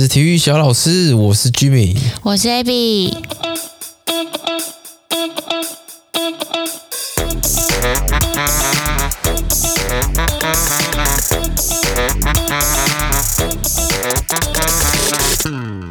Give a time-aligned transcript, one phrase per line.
[0.00, 3.12] 是体育小老师，我是 Jimmy，我是 Abby。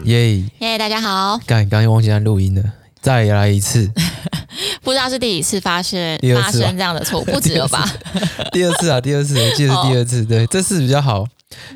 [0.05, 1.37] 耶耶，大家好！
[1.45, 2.63] 刚刚忘记按录音了，
[3.01, 3.91] 再来一次。
[4.81, 7.85] 不知道是第几次发生发生这样的错误，不止了吧？
[8.53, 10.19] 第二次啊，第二次，我记得是第二次。
[10.19, 10.27] Oh.
[10.29, 11.27] 对，这次比较好。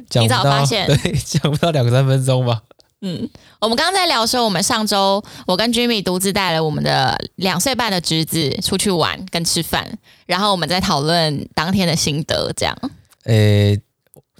[0.09, 2.61] 提早发现， 对，讲不到两三分钟吧。
[3.03, 3.27] 嗯，
[3.59, 12.77] 我们刚刚在聊说，我们上周我跟 Jimmy 独自带了我们的两岁半的侄子出去玩跟吃饭，然后我们在讨论当天的心得，这样。
[13.23, 13.81] 诶，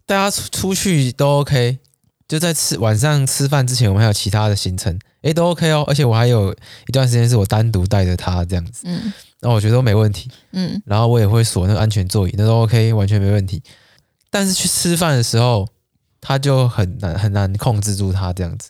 [0.06, 1.80] 大家出出去都 OK，
[2.28, 5.84] 就在吃晚上吃饭之前，我们还有其他的行程，诶，都 OK 哦。
[5.88, 6.54] 而且我还有
[6.88, 13.64] 一段时间是我单独带着他这样子，嗯，那我觉得都没问题，嗯，然后我也会锁那个安全座椅，那都 OK，完全没问题。
[14.32, 15.68] 但是去吃饭的时候，
[16.22, 18.70] 他就很难很难控制住他这样子，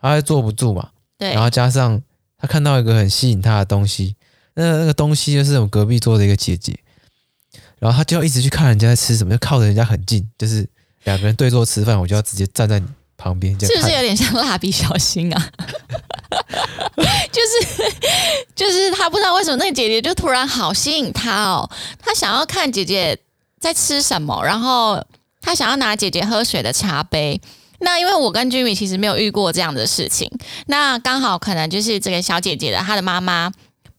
[0.00, 0.90] 他会坐不住嘛。
[1.18, 1.32] 对。
[1.32, 2.00] 然后加上
[2.38, 4.14] 他看到一个很吸引他的东西，
[4.54, 6.78] 那那个东西就是我们隔壁桌的一个姐姐，
[7.78, 10.68] 然后他就要一直去看人家在吃什么，就靠着人家很近，就是
[11.04, 13.74] 两个人对坐吃饭，我就要直接站在你旁边，这样。
[13.74, 15.50] 是不是有点像蜡笔小新啊？
[17.32, 17.94] 就是
[18.54, 23.18] 就是他不知道为什么那个姐姐就突然好吸引他哦，他想要看姐姐。
[23.60, 24.42] 在吃什么？
[24.44, 25.04] 然后
[25.40, 27.40] 他想要拿姐姐喝水的茶杯。
[27.82, 30.30] 那因为我跟 Jimmy 其实没有遇过这样的事情，
[30.66, 33.50] 那刚好可能就是这个小姐姐的她的妈妈，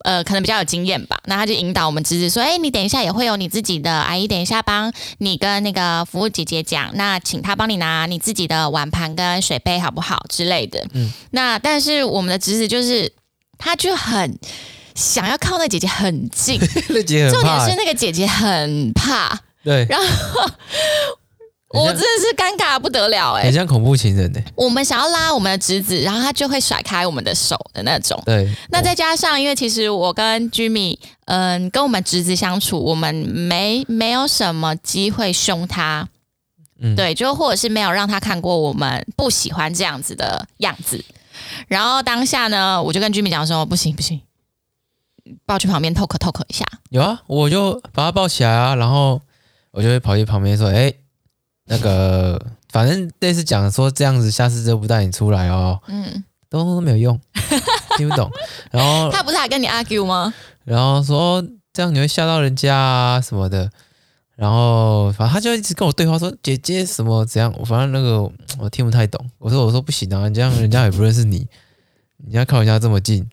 [0.03, 1.17] 呃，可能比较有经验吧。
[1.25, 11.11] 那她就引导我们侄子说：“哎，你等一下也会有你自己的阿姨，等一下帮你跟那个服务姐姐讲，那请她帮你拿你自己的碗盘跟水杯好不好之类的。”嗯。
[11.31, 13.11] 那但是我们的侄子就是
[13.57, 14.37] 他就很
[14.93, 19.39] 想要靠那姐姐很近， 那姐很重点是那个姐姐很怕。
[19.63, 20.05] 对，然后
[21.73, 24.53] 我真的是尴尬不得了哎、欸，很像恐怖情人呢、欸。
[24.55, 28.21] 我们想要拉我们的侄子，然后他就会甩开我们的手的那种。
[28.25, 36.09] 对，那再加上因为其实我跟 Jimmy，嗯，跟我们侄子相处，我们没没有什么机会凶他，
[36.81, 41.01] 嗯，对，就或者是没有让他看过我们不喜欢这样子的样子。
[41.69, 44.19] 然后当下呢，我就跟 Jimmy 讲说，不行不行，
[45.45, 46.65] 抱去旁边 talk talk 一下。
[46.89, 49.21] 有啊，我就把他抱起来啊，然后。
[49.71, 50.99] 我就会跑去旁边说：“哎、欸，
[51.65, 52.39] 那个，
[52.69, 57.19] 反正类似讲说这样子，下次就不带你出来哦。”嗯，都都没有用，
[57.97, 58.29] 听不懂。
[58.69, 60.33] 然后 他不是还跟你 argue 吗？
[60.65, 63.71] 然后说这样你会吓到人家啊什么的。
[64.35, 68.21] 然后反正他就一直跟我对话说：“姐姐什么怎样？”我反正那个
[68.57, 69.23] 我听不太懂。
[69.37, 71.47] 我说：“我说不行啊，这样人家也不认识你，
[72.17, 73.29] 你要靠人家这么近。”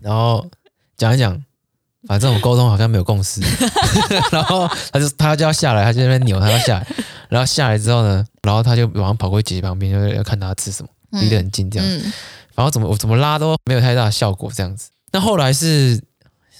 [0.00, 0.48] 然后
[0.96, 1.42] 讲一讲。
[2.06, 3.40] 反正我沟通好像没有共识，
[4.30, 6.86] 然后他就他就要下来，他就在那边扭，他要下来，
[7.30, 10.88] 然后下来之后呢，然后他就马上跑过去姐姐旁边，就要看他吃什么，
[11.20, 11.88] 离得很近这样。
[11.88, 12.12] 子，
[12.54, 14.90] 然后怎么我怎么拉都没有太大的效果这样子。
[15.12, 15.96] 那后来是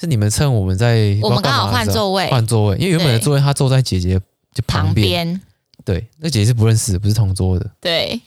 [0.00, 4.18] 是你们趁我们在我们刚好换座位，换座位，因为原本的座位他坐在姐姐
[4.54, 5.40] 就旁边，
[5.84, 8.20] 对，那姐姐是不认识的，不是同桌的，对。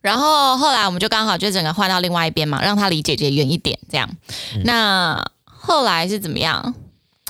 [0.00, 4.08] 然后后来我们就刚好就整个换到另外一边嘛，让他离姐姐远一点这样，
[4.64, 5.20] 那。
[5.62, 6.74] 后来是怎么样？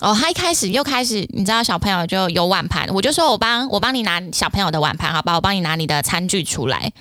[0.00, 5.34] 哦，他一开始又开始，你知道小朋友就有碗盘，我就说我帮我帮你拿小朋友的碗盘，好吧？
[5.34, 6.92] 我帮你拿你的餐具出来。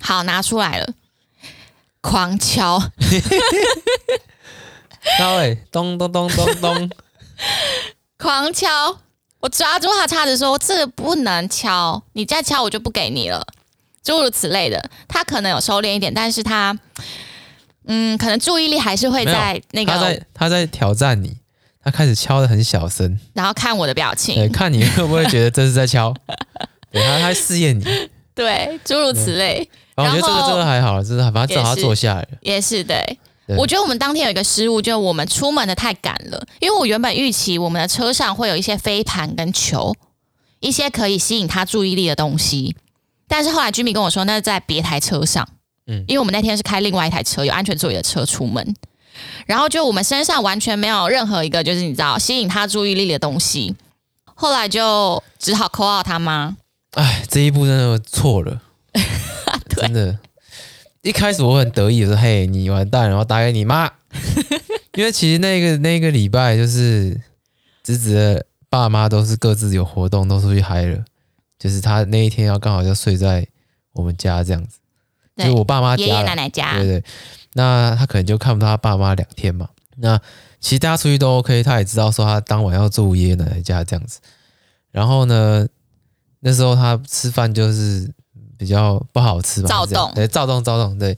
[0.00, 0.92] 好，拿出来了，
[2.00, 2.82] 狂敲，
[5.18, 6.90] 敲哎，咚咚咚咚咚，
[8.18, 8.98] 狂敲！
[9.38, 13.46] 我抓住他叉子说：“这个不能敲，你再敲我就不给你了。”
[14.02, 16.76] 诸如此类的，他可能有收敛一点，但是他。
[17.86, 19.92] 嗯，可能注意力还是会在那个。
[19.92, 21.36] 他在他在挑战你，
[21.82, 26.12] 他开始敲的很小声，然后看我的表情，对，看你会不会觉得这是在敲，
[26.92, 27.84] 对，他他试验你，
[28.34, 29.68] 对，诸如此类。
[29.94, 33.18] 然后我觉得这个这个还好，就是反正找他坐下来也是对。
[33.56, 39.94] 我觉得我们当天有一个失误，就是我们出门的太赶了，因为我原本预期我们的车上会有一些飞盘跟球，
[40.58, 42.74] 一些可以吸引他注意力的东西，
[43.28, 45.48] 但是后来 Jimmy 跟我说，那是在别台车上。
[45.86, 48.74] 嗯，因为我们那天是开另外一台车，有安全座椅的车出门，
[49.46, 53.74] 然后就我们身上完全没有任何一个就是你知道吸引他注意力的东西，
[54.34, 56.56] 后来就只好 call 他妈。
[56.92, 58.62] 哎，这一步真的错了，
[58.92, 60.18] 对真的。
[61.02, 63.88] 一开始我很得意的说：“嘿，你完蛋，然后打给你妈。
[64.94, 67.20] ”因为其实那个那个礼拜就是
[67.84, 71.04] 侄子的爸妈都是各自有活动，都出去嗨了，
[71.60, 73.46] 就是他那一天要刚好就睡在
[73.92, 74.78] 我们家这样子。
[75.36, 77.04] 就我爸妈家，爷爷奶奶家，对对，
[77.54, 79.68] 那他可能就看不到他爸妈两天嘛。
[79.96, 80.18] 那
[80.60, 84.20] 其实大家出去都 OK，他也知道说他当晚要住爷爷奶奶家这样子。
[84.90, 85.66] 然后呢，
[86.40, 88.10] 那时候他吃饭就是
[88.58, 91.16] 比较不好吃嘛，躁动，对，躁动，躁动，对。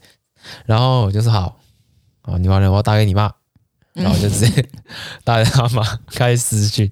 [0.65, 1.57] 然后我就说好，
[2.23, 3.31] 啊，你完了，我要打给你妈，
[3.93, 4.65] 然后就直接
[5.23, 5.83] 打给他妈，
[6.13, 6.89] 开私讯，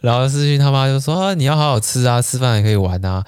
[0.00, 3.24] 然后私讯他妈就说啊，你要好好吃啊，吃饭也可以玩啊，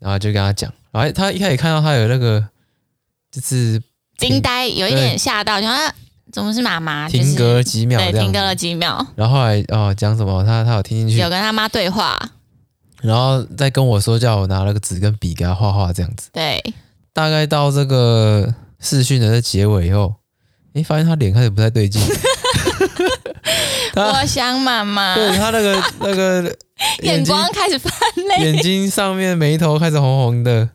[0.00, 2.44] 然后就跟他讲，然后他一开始看到他有那个
[3.40, 3.82] 就是
[4.18, 5.92] 惊呆，有一点吓到，想他
[6.32, 7.08] 怎么是妈妈？
[7.08, 12.18] 停格了几秒，对，停格了几秒，然后后来哦讲什么，他他有听进去，有跟他妈对话。
[13.00, 16.30] 然后再跟我说，叫我拿了个纸跟笔给他画画，这样子。
[16.32, 16.62] 对，
[17.12, 20.14] 大概到这个视讯的结尾以后，
[20.74, 22.02] 诶，发现他脸开始不太对劲。
[23.94, 25.14] 我想妈妈。
[25.14, 26.56] 对他那个 那个
[27.02, 27.90] 眼光开始泛
[28.36, 30.68] 泪，眼睛上面眉头开始红红的。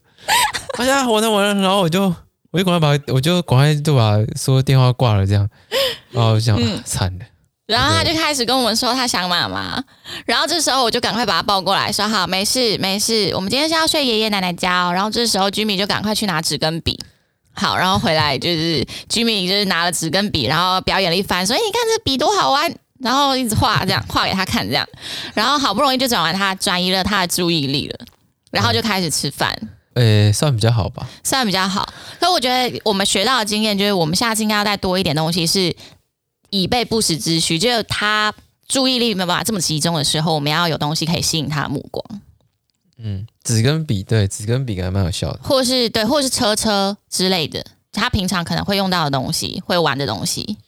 [0.77, 1.62] 哎呀，完了完了！
[1.62, 2.13] 然后我就
[2.53, 5.50] 我就赶快把我就赶快就把说电话挂了，这样。
[6.11, 7.25] 然后我想， 嗯，惨了。
[7.65, 9.83] 然后他就开始跟我们说他想妈妈，
[10.25, 14.94] 然后这时候我就赶快把他抱过来说好，没事没事，我们今天是要睡爷爷奶奶家哦。
[14.94, 17.00] 然后这时候居民就赶快去拿纸跟笔，
[17.53, 24.88] 好，然后回来就是居民就是拿了纸跟笔，然后表演了一番，所以你看这笔多好玩，然后一直画这样画给他看这样，
[25.33, 27.97] 然后好不容易就转完他转移了他的注意力了，
[28.51, 29.57] 然后就开始吃饭，
[29.93, 31.87] 呃，算比较好吧，算比较好。
[32.19, 35.75] 所以我觉得我们学到的经验就是，我们下次应该要再多一点东西是。
[36.55, 38.31] 以备不时之需，就是他
[38.67, 42.21] 注意力没有办法这么集中的时候，我们要有东西可以吸引他的目光。
[42.99, 45.39] 嗯，纸跟笔，对，纸跟笔还蛮有效的。
[45.41, 50.59] 或是对，或是车车之类的，他平常可能会用到的东西，会玩的东西。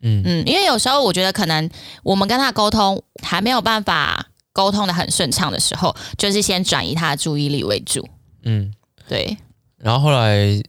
[0.00, 1.70] 嗯嗯，因为有时候我觉得可能
[2.02, 8.08] 我们跟他沟通还没有办法沟通的很顺畅的时候，就是先转移他的注意力为主。
[8.48, 8.72] 嗯，
[9.06, 9.36] 对。
[9.76, 10.60] 然后后来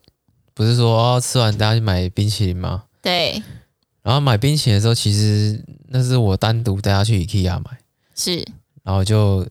[0.54, 2.84] 不是说、哦、吃完大家去买冰淇淋吗？
[3.02, 3.42] 对。
[4.02, 7.78] 然后买冰淇淋的时候，其实那是我单独带他去 IKEA 买，
[8.16, 8.46] 是，
[8.84, 9.48] 然后就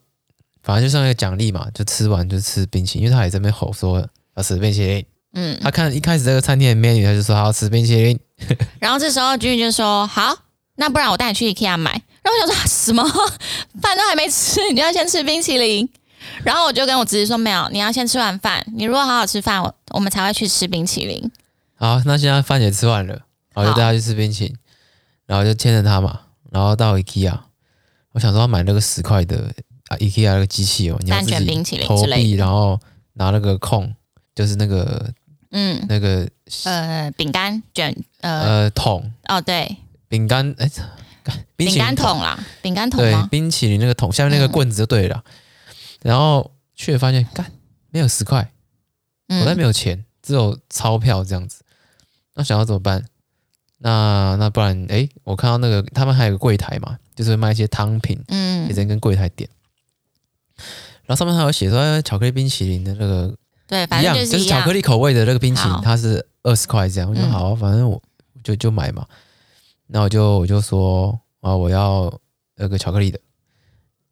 [0.63, 5.05] 反正就像一个奖励嘛，就吃完就吃冰淇淋，因为他也在那边吼说要吃冰淇淋，
[5.35, 8.19] 嗯，他看一开始这个餐厅的 menu，他就说他要吃冰淇淋，
[8.81, 10.37] 然后这时候君君就说好，
[10.77, 11.93] 那不然我带你去 IKEA 买，
[12.23, 13.03] 然后我想说什么？
[13.81, 15.89] 饭都还没吃，你就要先吃冰淇淋，
[16.45, 21.31] 然后我就跟我侄子说没有，你要先吃完饭，你如果好好吃饭，我我们才会去吃冰淇淋。
[21.77, 23.23] 好，那现在饭也吃完了。
[23.55, 24.57] 然后就带他去吃冰淇淋，
[25.27, 26.21] 然后就牵着他嘛，
[26.53, 27.37] 然后到 IKEA，
[28.13, 29.53] 我想说要买那个十块的
[29.89, 32.79] 啊 IKEA 那个机器哦，你要自己投币，然后
[33.15, 33.93] 拿那个空，
[34.33, 35.13] 就是那个
[35.51, 35.85] 嗯。
[35.89, 36.29] 那个
[36.65, 38.43] 呃饼干卷呃。
[38.43, 39.13] 呃桶。
[39.27, 39.77] 哦对，
[40.07, 40.71] 饼干哎
[41.57, 45.25] 饼干桶啦，饼干桶对冰淇淋那个桶下面那个棍子就对了，
[46.03, 47.51] 然后却发现干
[47.91, 48.53] 没有十块，
[49.29, 51.63] 口袋没有钱，只有钞票这样子，
[52.35, 53.05] 那想要怎么办？
[53.79, 59.49] 那那不然，诶、欸，我看到那个他们还有个柜台嘛，就是卖一些汤品，嗯，也在跟柜台点。
[61.05, 63.35] 然后上面还有写说巧克力冰淇淋的那个，
[63.69, 67.09] 对，反正就是，就是巧克力口味的那个冰淇淋，它是二十块这样。
[67.09, 68.03] 我就好，反正我
[68.43, 69.07] 就就买嘛。
[69.87, 72.13] 那我就我就说啊，我要
[72.57, 73.21] 那个巧克力的，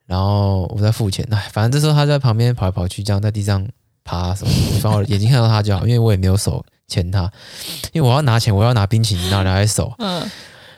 [0.06, 1.26] 然后我在付钱。
[1.30, 3.68] 哎，反正这时候他在旁边跑来跑去，这样在地上
[4.04, 4.50] 爬什么，
[4.80, 6.64] 反正我眼睛看到他就好，因为我也没有手。
[6.88, 7.28] 牵他，
[7.92, 10.24] 因为我要拿钱，我要拿冰淇淋，拿拿在手，嗯，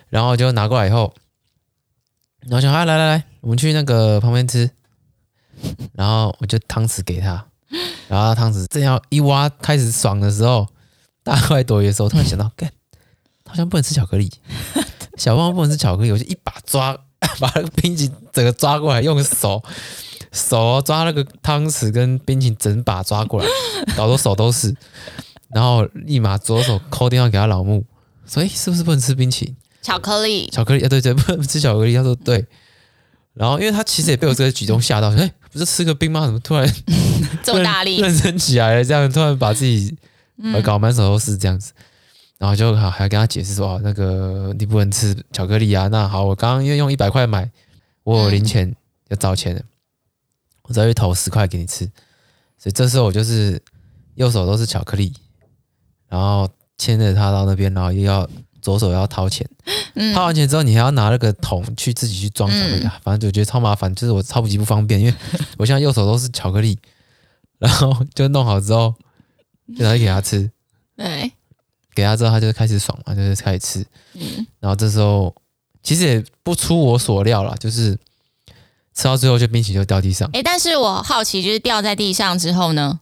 [0.08, 1.12] 然后就拿过来以后，
[2.40, 4.70] 然后想，啊，来来来，我们去那个旁边吃，
[5.92, 7.44] 然后我就汤匙给他，
[8.08, 10.66] 然后汤匙正要一挖开始爽的时候，
[11.22, 12.72] 大快朵颐的时候，突然想到，干，
[13.44, 14.32] 好像不能吃巧克力，
[15.18, 16.96] 小胖不能吃巧克力，我就一把抓，
[17.40, 19.62] 把那个冰淇淋整个抓过来，用手
[20.32, 23.48] 手抓那个汤匙跟冰淇淋整把抓过来，
[23.96, 24.74] 搞得手都是。
[25.50, 27.84] 然后立马左手抠电话给他老母，
[28.26, 29.56] 说：“诶，是不是不能吃冰淇淋？
[29.80, 32.44] 巧克力，巧克力啊，对对，不能吃巧克力。”他说：“对。”
[33.32, 36.26] 然后因为他其实也被我这个举动吓到，诶，不是吃个冰吗？
[36.26, 36.70] 怎么突然
[37.42, 38.84] 这么大力认真起来了？
[38.84, 39.96] 这样突然把自己
[40.62, 41.72] 搞满手都是这样子，
[42.38, 47.50] 然后就好还跟他解释说：“哦，那个你不能吃巧克力啊。”那好，我刚刚因为用一百块买，
[48.04, 48.74] 我有零钱
[49.08, 49.62] 要找钱的，
[50.62, 51.84] 我再去投十块给你吃。
[52.56, 53.60] 所以这时候我就是
[54.14, 55.12] 右手都是巧克力。
[56.08, 58.26] 然后牵着他到那边，然后又要
[58.62, 59.46] 左手要掏钱，
[59.92, 65.14] 嗯、掏完钱之后，你还要拿那个桶去自己去装巧克力，嗯、反正就觉得超麻烦，就是我超级不方便，因为
[65.58, 66.78] 我现在右手都是巧克力，
[67.58, 68.94] 然后就弄好之后，
[69.76, 70.50] 就拿去给他吃，
[70.96, 71.30] 对，
[71.98, 75.34] 给他之后他就开始爽嘛，就是开始吃，嗯，然后这时候
[75.82, 77.98] 其实也不出我所料啦，就是
[78.94, 83.00] 吃到最后就冰淇淋就掉地上，哎，但是我好奇就是掉在地上之后呢，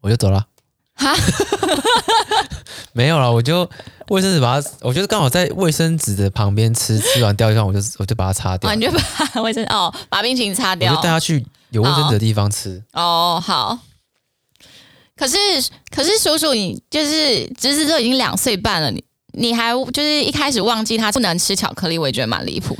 [0.00, 0.46] 我就走了。
[0.94, 1.14] 哈，
[2.94, 3.68] 没有了，我就
[4.08, 8.74] 卫生纸把它，我觉得刚好在卫生纸的旁边吃，吃完掉地上，我就我就把它擦掉。
[8.74, 12.82] 你就把卫生哦，把冰淇淋擦掉，我就带他去有卫生纸的地方吃。
[12.94, 13.78] 哦，好。
[15.20, 15.36] 可是
[15.94, 22.74] 可是叔叔，你就是侄子都已经两岁半了，你你还就是一开始忘记他不能吃巧克力，我也觉得蛮离谱。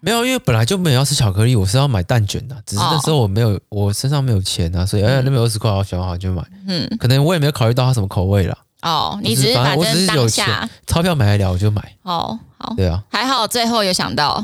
[0.00, 6.42] 没有，因为本来就没有要吃巧克力，我是要买蛋卷的，只是那时候我没有，哦、我身上没有钱啊，所以哎，那边二十块，我想好就买。
[6.66, 8.56] 嗯，可能我也没有考虑到它什么口味啦。
[8.80, 10.46] 哦，你只是反正我只是有钱，
[10.86, 11.96] 钞票买得了我就买。
[12.02, 14.42] 哦，好，对啊，还好最后有想到。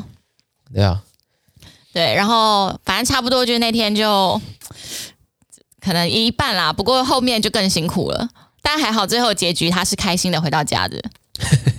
[0.71, 1.01] 对啊，
[1.91, 4.39] 对，然后反正差不多就那天就
[5.81, 8.29] 可能一半啦，不过后面就更辛苦了，
[8.61, 11.01] 但还好最后结局他是开心的回到家的。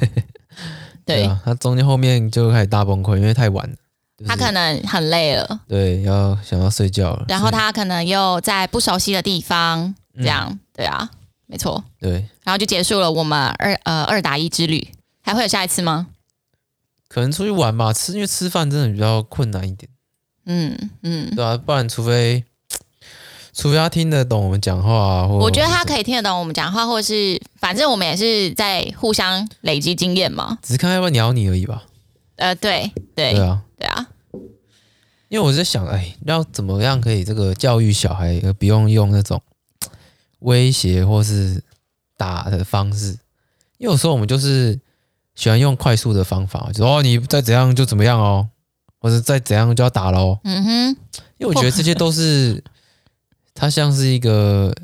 [1.06, 3.76] 对，对啊，他中间后面就开始大崩溃，因为太晚了。
[4.18, 7.24] 就是、他可能很累了，对，要想要睡觉了。
[7.28, 11.08] 然后他可能又在不熟悉的地方，这样，嗯、对啊，
[11.46, 12.28] 没错，对。
[12.44, 14.88] 然后就结束了我们二呃二打一之旅，
[15.22, 16.08] 还会有下一次吗？
[17.08, 19.88] 可能出去玩吧，吃因为吃饭真的比较困难一点。
[20.46, 22.44] 嗯嗯，对啊，不然除非。
[23.54, 30.56] 除非他听得懂我们讲话，啊或我觉得他可以听得懂我们讲话，或是反正我们也是在互相累积经验嘛。
[30.62, 31.84] 只是看要不要鸟你而已吧。
[32.36, 34.06] 呃，对对对啊，对啊。
[35.28, 39.40] 因为我在想，哎，要怎么样可以这个教育小孩，而不用用那种
[40.38, 41.62] 威胁或是
[42.16, 43.18] 打的方式。
[43.76, 44.80] 因为有时候我们就是
[45.34, 48.48] 喜欢用快速的方法，就说哦，你再怎样就怎么样哦，
[48.98, 50.38] 或者再怎样就要打喽。
[50.44, 50.96] 嗯哼。
[51.36, 52.64] 因为我觉得这些都是。
[53.54, 54.74] 它像是一个，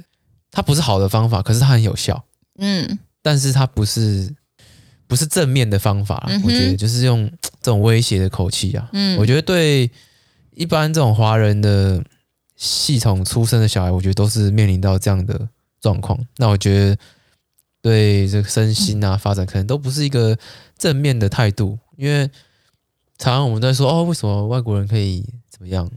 [0.51, 2.25] 它不是好的方法，可是它很有效。
[2.59, 4.35] 嗯，但是它不是
[5.07, 6.25] 不是正面的方法。
[6.29, 7.31] 嗯、我觉得就是用
[7.63, 8.89] 这种威胁的口气啊。
[8.93, 9.91] 嗯，我觉得对
[10.55, 12.03] 一般这种华人的
[12.57, 15.49] 系统出生的小孩，我觉得都是面临到这样的
[15.81, 16.19] 状况。
[16.37, 16.99] 那我觉得
[17.81, 20.37] 对这个身心啊发展，可能都不是一个
[20.77, 21.79] 正面的态度。
[21.97, 22.29] 因为
[23.17, 25.89] 常常我们在说哦，为什么外国人可以怎么样？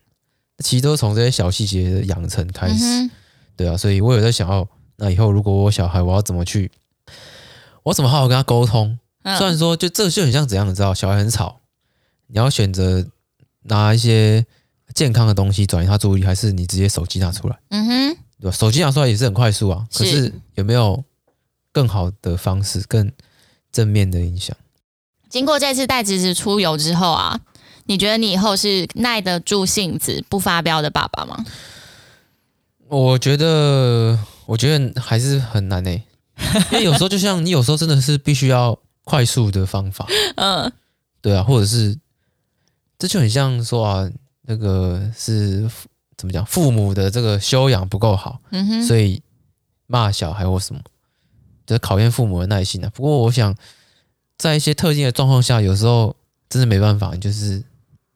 [0.62, 3.12] 其实都是从这些小细节的养成开始，嗯、
[3.56, 6.72] 对啊，所以我有在想哦，那以后如果我小孩，我要怎么去，
[7.84, 8.98] 我怎么好好跟他沟通？
[9.24, 11.62] 嗯、虽然说，就这个就很像怎样，你知道，小孩很吵，
[12.28, 13.06] 你要选择
[13.64, 14.46] 拿一些
[14.96, 17.60] 健康的东西转移他注意力，还是你直接手机拿出来？
[17.70, 18.58] 嗯哼，对吧？
[18.58, 21.04] 手机拿出来也是很快速啊，是可是有没有
[21.72, 23.12] 更好的方式，更
[23.72, 24.56] 正面的影响？
[25.30, 27.40] 经过这次带侄子出游之后啊。
[27.86, 31.46] 你觉得你以后是耐得住性子不发飙的爸爸吗？
[32.88, 36.04] 我觉得，我觉得还是很难诶、
[36.36, 40.70] 欸， 因为有时候就像你有时候真的是必须要快速的方法，嗯，
[41.22, 41.98] 对啊，或者是
[43.00, 44.12] 这就很像说啊，
[44.42, 45.70] 那个是
[46.18, 49.22] 怎么讲，父母的这个修养不够好，嗯哼，所以
[49.88, 50.82] 骂小孩或什么，
[51.66, 52.92] 就是考验父母的耐心啊。
[52.94, 53.56] 不过我想，
[54.38, 56.14] 在一些特定的状况下，有时候
[56.50, 57.64] 真的没办法，就是。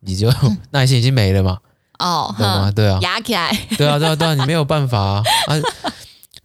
[0.05, 0.31] 你就
[0.71, 1.59] 耐心已经没了嘛？
[1.99, 2.71] 哦，懂吗？
[2.71, 3.51] 对啊，压起来。
[3.77, 5.23] 对啊，对啊，对啊，你没有办法啊！
[5.47, 5.55] 啊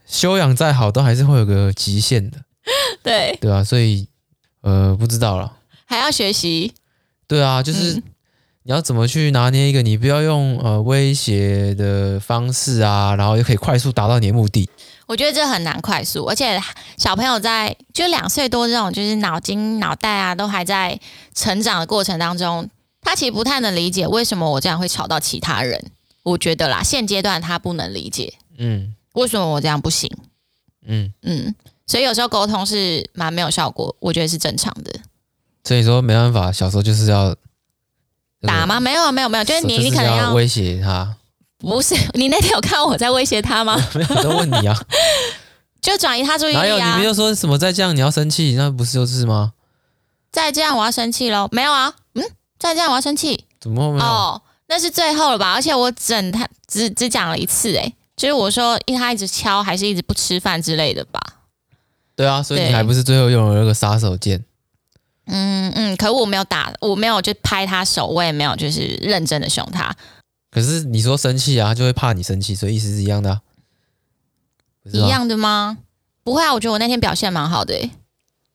[0.07, 2.39] 修养再好，都还是会有个极限的。
[3.03, 4.09] 对，对啊，所以
[4.63, 5.53] 呃，不知道了，
[5.85, 6.73] 还要学习。
[7.29, 7.95] 对啊，就是
[8.65, 14.69] 你要怎么去拿捏一个，你不要用呃威胁的方式啊，然后又可以快速达到你的目的。
[15.07, 16.61] 我觉得这很难快速，而且
[16.97, 20.99] 小朋友在就两岁多这种，就是脑筋脑袋啊都还在
[21.35, 22.69] 成长的过程当中。
[23.03, 25.91] 他其实不太能理解为什么我这样会吵到其他人，
[26.23, 30.11] 我觉得啦，现阶段他不能理解，嗯，为什么我这样不行，
[30.87, 31.55] 嗯嗯，
[31.87, 34.93] 所以有时候沟通是蛮没有效果，我觉得是正常的。
[35.65, 37.35] 所以说没办法，小时候就是要
[38.43, 38.81] 打吗？
[38.81, 41.17] 没有没有没有，就是你你可能要，威胁他，
[41.59, 43.77] 不是 你那天有看我在威胁他吗？
[43.95, 44.75] 没有，我在问你啊，
[45.83, 46.95] 就转移他注意力啊。
[46.95, 49.53] 你没有说什么再这样你要生气，那不是就是吗？
[50.33, 51.49] 再这样我要生气喽？
[51.53, 52.00] 没有啊，嗯。
[52.61, 53.45] 再这样我要生气？
[53.59, 54.05] 怎么会没有？
[54.05, 55.53] 哦，那是最后了吧？
[55.55, 61.21] 而且我整他只只讲了一次，诶，就是我说因为他一直敲，还是一直不吃饭之类的吧？
[62.15, 64.41] 对啊，所以你还不是最后用了那个杀手锏？
[65.27, 69.95] 嗯嗯，可我没有打，我没有就拍他手，我也没有就是认真的凶他。
[70.51, 73.41] 可是你说生气啊，就会怕你生气，所以意思是一样的啊？
[74.93, 75.79] 一样的吗？
[76.23, 77.91] 不会啊，我觉得我那天表现蛮好的诶。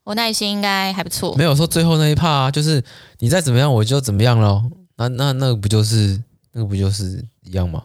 [0.05, 2.81] 我耐心应该还不错，没有说最后那一趴啊，就是
[3.19, 4.63] 你再怎么样我就怎么样喽。
[4.95, 7.83] 那那那个不就是那个不就是一样吗？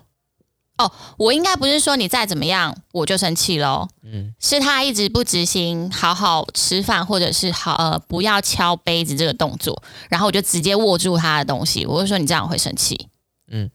[0.78, 3.88] 哦，我应该不是说你再怎么样我就生气喽。
[4.02, 13.08] 嗯，是他一直不执行好好吃饭或者是好呃不要敲杯子这个动作，然后我就直接握住他的东西，我就说你这样会生气。
[13.48, 13.70] 嗯，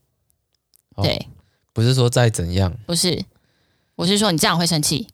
[1.01, 1.27] 对，
[1.73, 3.25] 不是说再怎样，不是，
[3.95, 5.07] 我是说你这样会生气。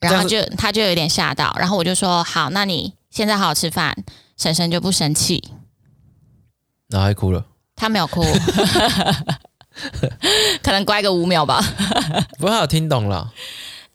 [0.00, 3.94] 然后就他就有点吓到，然后我就说好，那你现在好好吃饭，
[4.36, 5.42] 婶婶就不生气。
[6.88, 7.44] 然后还哭了？
[7.76, 8.22] 他没有哭，
[10.62, 11.62] 可能乖个五秒吧。
[12.38, 13.32] 不过他有听懂了。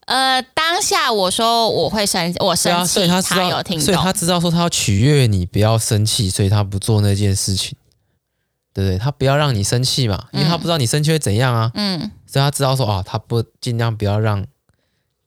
[0.06, 7.76] 呃，当下我说我会生，我生气，啊、所以他知道他有听懂，所以他知道说他要取悦你，不要生气，所以他不做那件事情，
[8.72, 8.98] 对不对？
[9.00, 14.46] 他不要让你生气嘛，因为他不知道你生气会怎样啊，嗯，所以他知道说啊，他不尽量不要让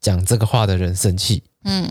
[0.00, 1.90] 讲这个话的人生气，嗯，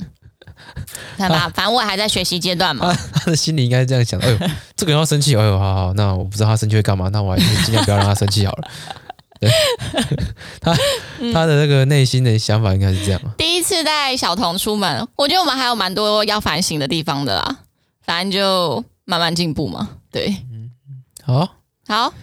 [1.18, 4.38] 看吧，反正我还在学习阶段嘛，他， 他的心里应该是这样想，哎呦，
[4.76, 8.70] 这个人要生气，哎呦，好好，那我不知道他生气会干嘛，那我还是尽量不要让他生气好了。
[9.40, 9.52] 对，
[10.60, 10.76] 他
[11.32, 13.22] 他的那个内心的想法应该是这样。
[13.38, 17.60] 第一次带小童出门，我觉得我们还有蛮多要反省的地方的啦。
[18.02, 19.90] 反正就慢慢进步嘛。
[20.10, 20.72] 对，嗯，
[21.24, 21.48] 好，
[21.88, 22.14] 好，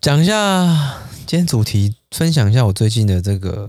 [0.00, 3.68] 讲一下今天主题，分享一下我最近的这个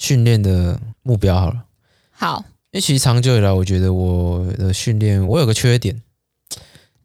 [0.00, 1.64] 训练的目标好了。
[2.10, 6.02] 好，因为其实长久以来，我觉得我的训练我有个缺点，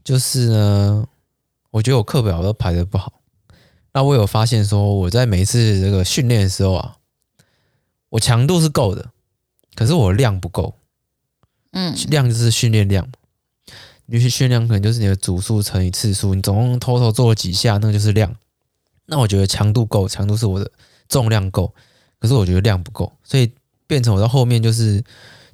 [0.01, 1.05] 就是呢，
[1.71, 3.21] 我觉得我课表都排的不好。
[3.91, 6.95] 那我有发现说，我在每一次这个训练的时候啊，
[8.11, 9.11] 我强度是够的，
[9.75, 10.75] 可是我量不够。
[11.71, 13.05] 嗯，量就是训练量，
[14.05, 18.33] 你去训练可能就是你的组数乘以次数，你总共 total 做了几下，那个就是量。
[19.07, 20.71] 那我觉得强度够，强度是我的
[21.09, 21.73] 重量够，
[22.25, 23.51] 可是我觉得量不够，所以
[23.85, 25.03] 变成我到后面就是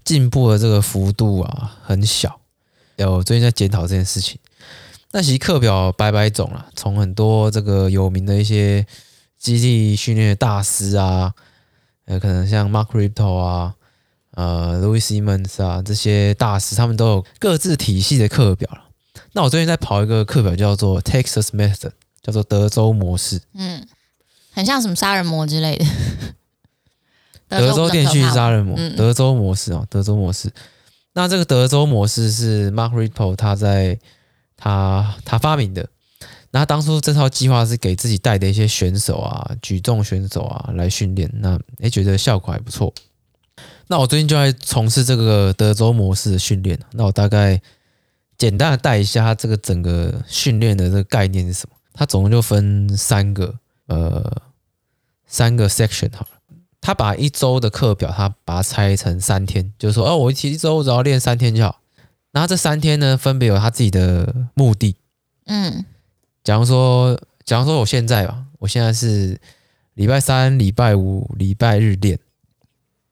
[0.06, 2.40] 进步的这个幅度啊很小。
[2.98, 4.40] 我最近在检讨这件事情。
[5.12, 8.86] 那其实课表百百种啦，从很多这个有名的一些
[9.38, 11.34] 基地训练的大师啊，
[12.06, 13.76] 呃，可能像 Mark Riptor 啊，
[14.36, 18.70] 呃，Louis Simmons 啊这些大师，他们都有各自体系的课表。
[19.34, 23.42] 那我最近在跑一个课表，叫做 Texas Method，叫做德州模式。
[23.56, 23.86] 嗯，
[24.54, 25.86] 很像什么杀人魔之类的。
[27.52, 30.52] 德州电锯杀人魔，德州模式哦，德州模式。
[31.14, 34.00] 那这个德州模式是 Mark Rippetoe 他在
[34.56, 35.88] 他他发明的，
[36.52, 42.94] 那他当初这套计划是给自己带的一些选手啊，举重选手啊来训练，那欸觉得效果还不错。
[43.88, 47.62] 那我最近就在从事这个德州模式的训练，那我大概
[48.38, 51.76] 简单的带一下他这个整个训练的这个概念是什么？
[51.94, 53.54] 它总共就分三个
[53.88, 54.42] 呃
[55.28, 56.41] 三个 section 好了。
[56.82, 61.80] 他把一周的课表，他把它拆成三天，就是说，哦，我一一周只要练三天就好。
[62.32, 64.96] 然后这三天呢，分别有他自己的目的。
[65.46, 65.86] 嗯，
[66.44, 69.40] 假如说，假如说我现在吧，我现在是
[69.94, 72.18] 礼拜三、礼拜五、礼拜日练。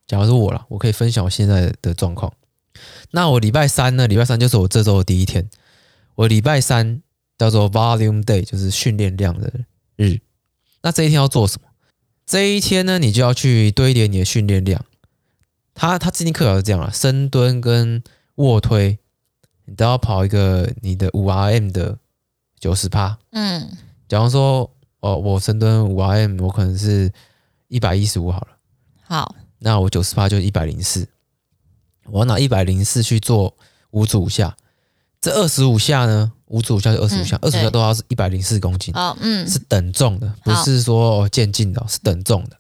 [0.08, 2.34] 假如说我了，我可以分享我现在的状况。
[3.12, 4.08] 那我礼拜三呢？
[4.08, 5.48] 礼拜三就是我这周的第一天。
[6.16, 7.02] 我礼拜三
[7.38, 9.52] 叫做 Volume Day，就是训练量的
[9.96, 10.20] 日。
[10.82, 11.69] 那这一天要做什么？
[12.30, 14.86] 这一天呢，你就要去堆叠你的训练量。
[15.74, 18.04] 他他制定课表是这样啊，深蹲跟
[18.36, 19.00] 卧推。
[19.66, 21.98] 你都要跑一个你的五 RM 的
[22.60, 23.76] 九十趴，嗯，
[24.08, 27.12] 假如说哦，我深蹲五 RM，我可能是
[27.68, 28.48] 一百一十五好了，
[29.02, 31.08] 好，那我九十趴就是一百零四，
[32.06, 33.58] 我要拿一百零四去做
[33.90, 34.56] 五组五下，
[35.22, 42.58] 这二十五下呢，五组五下就二十五下，二十五下都要是一百零四公斤，哦，嗯，是等重的，不是说渐进的，是等重的，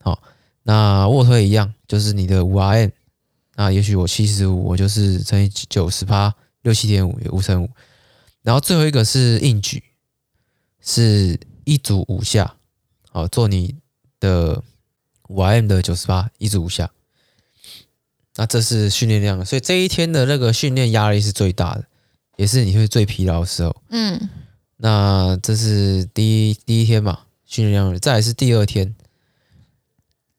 [0.00, 0.22] 好，
[0.62, 2.90] 那卧推一样，就是你的五 RM。
[3.56, 7.68] 那也许我七十五，我就是乘以九十趴，六七点五，五乘五。
[8.42, 9.82] 然后最后一个是硬举，
[10.80, 12.54] 是一组五下，
[13.10, 13.76] 好，做你
[14.20, 14.62] 的
[15.28, 16.88] 五 RM 的九十八，一组五下。
[18.38, 21.84] 那这是训练量，所以这一天的那个训练压力是最大的，
[22.36, 23.74] 也是你会最疲劳的时候。
[23.90, 24.30] 嗯，
[24.76, 28.94] 那这是第一第一天嘛，训练量，再来是第二天。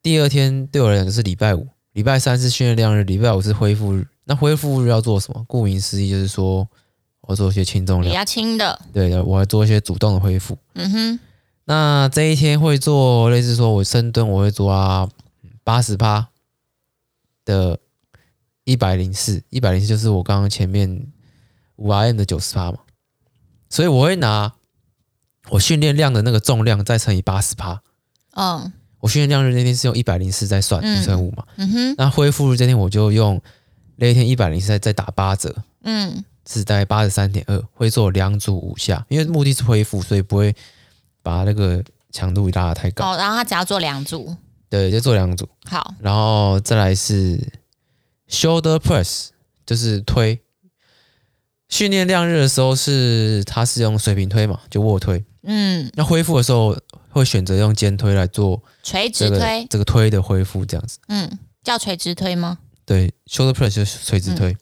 [0.02, 1.68] 第二天对我来讲是礼拜五。
[1.92, 4.06] 礼拜三是训练量日，礼拜五是恢复日。
[4.24, 5.44] 那恢复日要做什么？
[5.46, 6.66] 顾名思义，就是说
[7.20, 8.80] 我做一些轻重量，比较轻的。
[8.94, 10.56] 对的，我要做一些主动的恢复。
[10.72, 11.20] 嗯哼。
[11.66, 15.06] 那这一天会做类似说，我深蹲我会做啊
[15.62, 16.28] 八十趴
[17.44, 17.78] 的
[18.64, 21.06] 一百零四，一百零四就是我刚刚前面
[21.76, 22.78] 五 RM 的九十趴嘛。
[23.68, 24.52] 所以我会拿
[25.48, 27.80] 我训练量的那个重量再乘以八十趴。
[28.34, 28.72] 嗯。
[29.00, 33.40] 我训练量日那天是用一百零四在算五乘五嘛，嗯哼，那恢复日这天我就用
[33.96, 40.54] 那一天一百零四再再打八折，嗯，是大概八十三点二，会做两组五下，因为目的是恢复，所以不会
[41.22, 43.14] 把那个强度拉得太高。
[43.14, 44.36] 哦，然后他只要做两组，
[44.68, 45.48] 对，就做两组。
[45.64, 47.42] 好，然后再来是
[48.30, 49.28] shoulder press，
[49.66, 50.40] 就是推。
[51.68, 56.76] 训练量日的时候是它是用水平推嘛，就卧推，嗯，那恢复的时候。
[57.12, 60.96] 会选择用肩推来做垂直推，这个推的恢复这样子。
[61.08, 61.28] 嗯，
[61.64, 62.58] 叫垂直推吗？
[62.86, 64.58] 对，shoulder press 就是垂直推，嗯、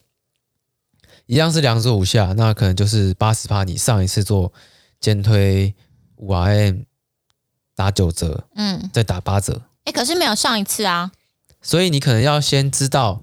[1.26, 3.64] 一样是两组五下，那可能就是八十趴。
[3.64, 4.50] 你上一次做
[4.98, 5.74] 肩推
[6.16, 6.86] 五 RM
[7.74, 9.60] 打九折，嗯，再打八折。
[9.84, 11.12] 哎，可是没有上一次啊。
[11.60, 13.22] 所以你可能要先知道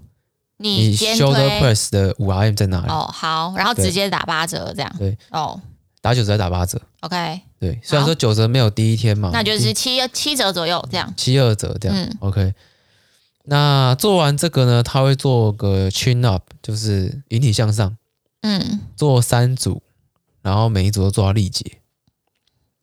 [0.66, 2.88] 你 shoulder press 的五 RM 在哪里。
[2.90, 4.96] 哦，好，然后直接打八折这样。
[4.98, 5.60] 对，哦，
[6.02, 6.82] 打九折打八折。
[7.02, 7.42] OK。
[7.60, 11.12] 对，虽然说九折没有第一天嘛，那就是七七折左右这样。
[11.16, 11.98] 七二折这样。
[11.98, 12.54] 嗯、OK。
[13.46, 17.96] 那做完这个呢，他会做个 chin up，就是引体向上。
[18.42, 18.82] 嗯。
[18.96, 19.82] 做三组，
[20.42, 21.80] 然后每一组都做到力竭。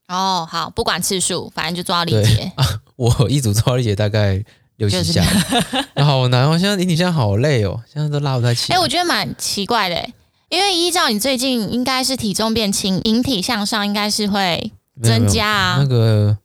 [0.09, 2.53] 哦，好，不管次数，反正就做到力竭。
[2.57, 4.45] 啊，我一组做到力竭大概
[4.89, 5.23] 六七下，
[6.05, 6.59] 好难哦。
[6.59, 8.73] 现在引体向上好累哦，现在都拉不太起。
[8.73, 10.09] 哎、欸，我觉得蛮奇怪的，
[10.49, 15.77] 因为依照你最近应该是体重变轻，引体向上应该是会增加啊。
[15.79, 16.37] 那个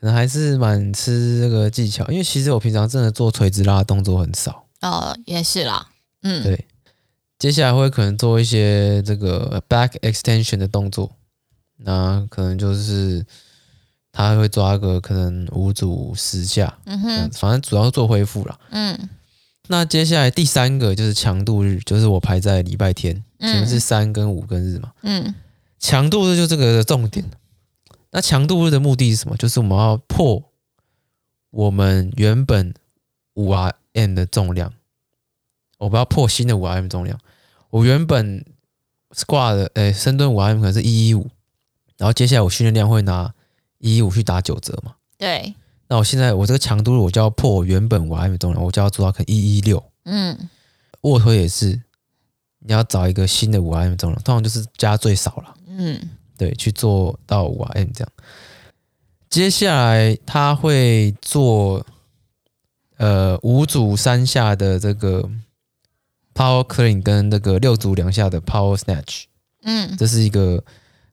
[0.00, 4.64] 可能还是蛮吃这个技巧，因为其实我平常真的做垂直拉的动作很少。
[4.80, 5.88] 哦，也是啦，
[6.22, 6.66] 嗯，对。
[7.38, 11.10] 接下来会可能做一些这个 back extension 的动作。
[11.82, 13.24] 那可能就是
[14.20, 18.58] 他会抓个可能五组十下，嗯哼，反正主要是做恢复啦。
[18.70, 19.08] 嗯，
[19.68, 24.92] 那接下来第三个就是强度日，就是我排在礼拜天，前面是三跟五跟日嘛。
[25.02, 25.34] 嗯，
[25.78, 27.24] 强度日就这个重点。
[28.12, 29.36] 那强度日的目的是什么？
[29.36, 30.42] 就是我们要破
[31.50, 32.74] 我们原本
[33.34, 34.72] 五 RM 的重量，
[35.78, 37.18] 我们要破新的五 RM 重量。
[37.70, 38.44] 我原本
[39.14, 41.30] squat 的，诶，深蹲五 RM 可能是一一五。
[41.96, 43.32] 然后接下来我训练量会拿
[43.80, 44.94] 一一五去打九折嘛？
[45.18, 45.54] 对。
[45.88, 49.82] 那我现在我这个强度我就要破我原本五 RM 重量，我就要做到可能一一六。
[50.04, 50.48] 嗯。
[51.00, 51.82] 卧推也是，
[52.60, 55.54] 你要找一个新的五 RM 重量，通常就是加最少了。
[55.66, 56.00] 嗯。
[56.36, 58.12] 对，去做到五 RM 这样。
[59.28, 61.84] 接下来他会做
[62.98, 65.28] 呃五组三下的这个
[66.34, 69.24] power clean 跟那个六组两下的 power snatch。
[69.62, 69.96] 嗯。
[69.96, 70.62] 这是一个。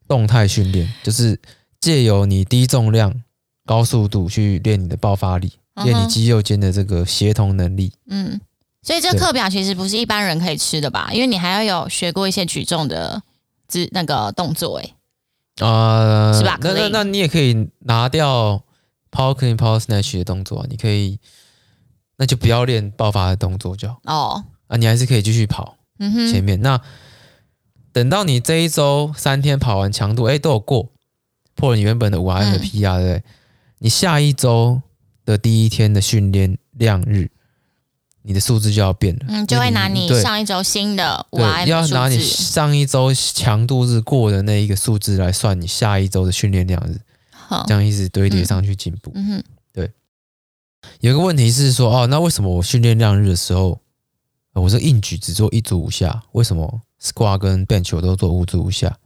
[0.10, 1.38] 动态训练就是
[1.80, 3.24] 借由你低重量、
[3.66, 7.94] 高速度去练你的爆发力，练你肌肉间的这个协同能力。
[8.10, 8.40] 嗯，
[8.82, 11.10] 所以这课表其实不是一般人可以吃的吧？
[11.12, 13.22] 因为你还要有学过一些举重的
[13.68, 16.58] 姿那个动作，哎，啊，是吧？
[16.62, 18.64] 那那那你也可以拿掉
[19.12, 21.20] power clean、power snatch 的动作，你可以
[22.18, 24.00] 那就不要练爆发的动作就好。
[24.06, 25.78] 哦，啊，你还是可以继续跑。
[26.00, 26.82] 嗯哼，前面那。
[27.94, 30.92] 等到你这一周三天跑完强度，哎，都有过
[31.58, 33.24] 破了你原本的五 RM 的 PR，对不对？
[33.80, 34.82] 你下一周
[35.26, 37.30] 的第一天的训练量日，
[38.22, 39.26] 你的数字就要变了。
[39.28, 47.00] 嗯，就会拿你上一周新的五 RM 要拿你上一周强度日过的那一个数字来算你下一周的训练量日，
[47.68, 49.12] 这样一直堆叠上去进步。
[49.16, 49.44] 嗯哼，
[49.74, 49.92] 对。
[51.02, 53.80] 有个问题是说，哦，那为什么我训练量日的时候，
[54.54, 56.24] 我是硬举只做一组五下？
[56.32, 58.98] 为什么？squat 跟 bench 我都做五组五下，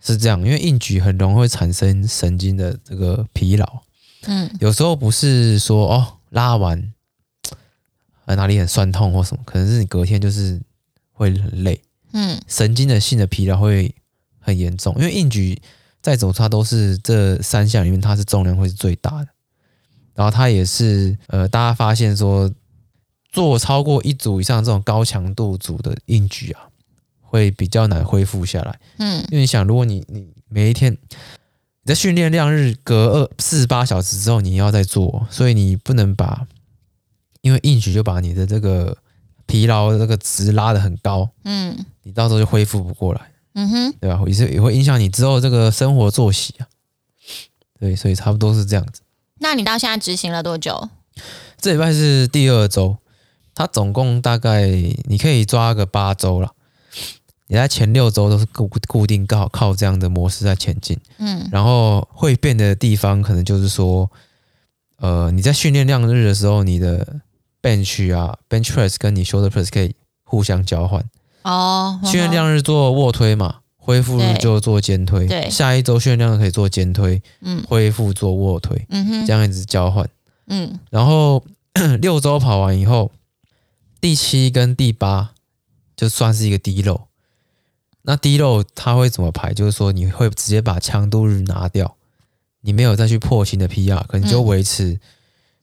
[0.00, 3.80] 是这样，因为硬举很容易会产生神经的这个疲劳。
[4.26, 6.92] 嗯，有时候不是说哦拉完，
[8.24, 10.60] 呃哪里很酸痛或什么，可能是你隔天就是
[11.12, 11.80] 会很累。
[12.12, 13.94] 嗯，神经的性的疲劳会
[14.38, 15.60] 很严重，因为硬举
[16.00, 19.28] 再怎么它都是这三项里面它是重量会是最大的，
[20.14, 22.50] 然后它也是呃大家发现说
[23.30, 26.68] 做超过一组以上这种高强度组的硬举啊。
[27.28, 30.98] 会比较难恢复下来，嗯，因为你想，如果你你每一天你
[31.84, 36.46] 的训练量日隔二四十八小时之后你要再做，所以你不能把，
[37.42, 38.96] 因为硬举就把你的这个
[39.46, 43.20] 疲劳的这个值拉得很高，嗯，你到时候就恢复不过来，
[43.54, 44.20] 嗯哼，对吧？
[44.26, 46.66] 也是也会影响你之后这个生活作息啊，
[47.78, 49.02] 对，所以差不多是这样子。
[49.38, 50.88] 那你到现在执行了多久？
[51.60, 52.98] 这礼拜是第二周，
[53.54, 54.66] 它总共大概
[55.04, 56.52] 你可以抓个八周了。
[57.48, 64.10] 你在前六周都是固固定靠靠这样的模式在前进，嗯，然后会变的地方可能就是说，
[64.98, 67.20] 呃，你在训练量日的时候，你的
[67.62, 71.04] bench 啊，bench press 跟你 shoulder press 可以互相交换。
[71.42, 72.00] 哦。
[72.02, 80.08] 训练量日做卧推嘛，恢复日就做肩推，对，下一周训练量可以做肩推，嗯，恢复做卧推，嗯哼，这样一直交换，
[80.48, 81.44] 嗯，然后
[82.02, 83.12] 六周跑完以后，
[84.00, 85.30] 第七跟第八
[85.94, 87.02] 就算是一个 deload。
[88.06, 89.52] 那 deload 它会怎么排？
[89.52, 91.96] 就是说你会直接把强度日拿掉，
[92.60, 94.98] 你没有再去破新的 PR，可能就维持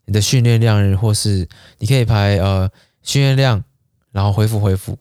[0.06, 1.48] 你的训练量日，或是
[1.80, 2.70] 你可以排呃
[3.02, 3.64] 训练量，
[4.12, 4.98] 然后恢复恢复，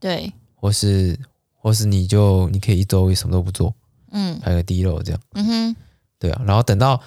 [0.00, 1.18] 对，或是
[1.60, 3.74] 或是你就你可以一周什么都不做，
[4.10, 5.76] 嗯，排个 deload 这样，嗯哼，
[6.18, 6.98] 对啊，然后等到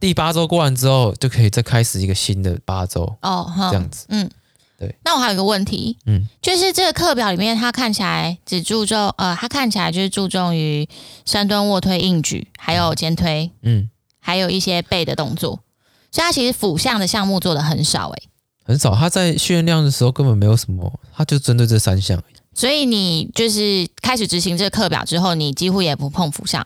[0.00, 4.30] 第八周过完之后，就可以再开始一个新的八周哦，这样子，嗯。
[4.78, 10.86] 对，那我还有一个问题，嗯，就是这个课表里面，它看起来只注重，呃，它看起来就是注重于
[11.24, 13.88] 深蹲、卧推、硬举，还有肩推，嗯，
[14.20, 15.60] 还有一些背的动作，
[16.12, 18.22] 所以它其实辅向的项目做的很少，欸，
[18.64, 18.94] 很少。
[18.94, 22.22] 他在训练量的时候根本没有什么，他就针对这三项。
[22.52, 26.64] 所以你就是开始执行这个课表之后，你几乎也不碰辅项，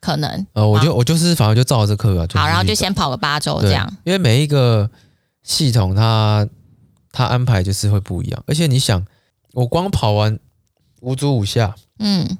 [0.00, 0.46] 可能。
[0.54, 2.40] 呃，我就我就是反而就照着这课表就。
[2.40, 3.86] 好，然后就先跑个八周这样。
[4.04, 4.90] 因为每一个
[5.42, 6.48] 系统它
[7.16, 9.02] 它安排就是会不一样，而且你想，
[9.54, 10.38] 我光跑完
[11.00, 12.36] 五组五下，嗯，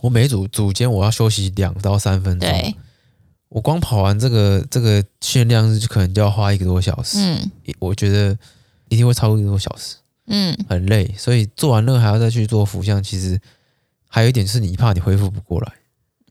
[0.00, 2.48] 我每组组间我要休息两到三分钟。
[2.48, 2.74] 对。
[3.50, 7.18] 我光跑完这个这个训练量就可能就要花一个多小时。
[7.18, 7.50] 嗯。
[7.78, 8.36] 我觉得
[8.88, 9.96] 一定会超过一个多小时。
[10.26, 13.38] 嗯，很累，所以做完那个还要再去做辅项，其实
[14.08, 15.72] 还有一点是你怕你恢复不过来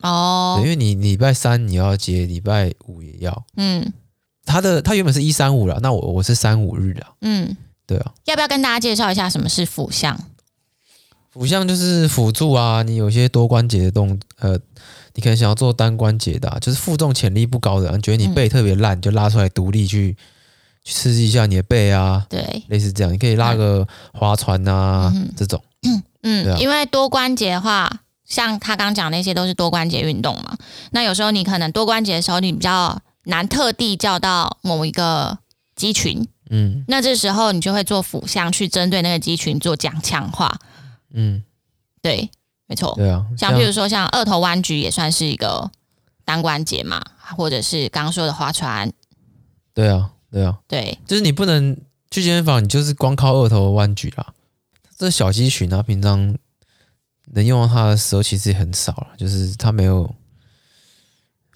[0.02, 3.94] 哦，因为你礼拜三你要接，礼拜五也要，嗯，
[4.46, 10.19] 他的他原本是一三五了，那我我是三五日了，嗯，对啊，要不要跟大家介绍一下什么是辅项？
[11.30, 14.58] 辅项就是辅助啊，你有些多关节的动，呃，
[15.15, 20.15] 你可能想要做单关节的，啊，就是负重潜力不高的，你觉得你背特别烂，就拉出来独立去。
[20.86, 30.58] 去刺激一下你的背啊，对，类似这样，你可以拉个划船啊，嗯、这种，嗯嗯，啊、因为多关节的话，像他刚讲那些都是多关节运动嘛，
[30.91, 35.38] 那有时候你可能多关节的时候，你比较难特地叫到某一个
[35.74, 40.60] 肌群，嗯，那这时候你就会做辅项去针对那个肌群做讲强化，
[41.14, 41.44] 嗯，
[42.02, 42.30] 对，
[42.68, 45.72] 没错，对啊，像比如说像二头弯举也算是一个
[46.26, 47.02] 单关节嘛，
[47.38, 48.92] 或者是刚刚说的划船，
[49.74, 50.12] 对啊。
[50.34, 51.78] 对啊，对，就是你不能
[52.10, 54.34] 去健身房，你就是光靠二头弯举啦。
[54.98, 56.36] 这小肌群啊，平常
[57.34, 60.12] 能用到它的时候其实也很少了，就是它没有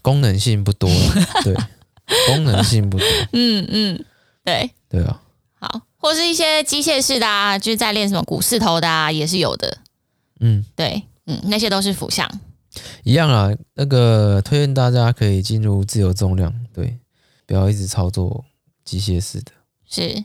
[0.04, 0.88] 功能性不多，
[1.43, 1.56] 对，
[2.28, 3.08] 功能性不多。
[3.34, 4.06] 嗯嗯，
[4.47, 5.21] 对对啊，
[5.60, 9.77] 好，或是一些机械式的啊，就是在练什么股四头的啊，也是有的。
[10.39, 12.29] 嗯，对，嗯，那些都是辅项。
[13.03, 16.97] 一样啊，那个推荐大家可以进入自由重量，对，
[17.45, 18.45] 不要一直操作。
[18.86, 19.51] 机械式的，
[19.86, 20.23] 是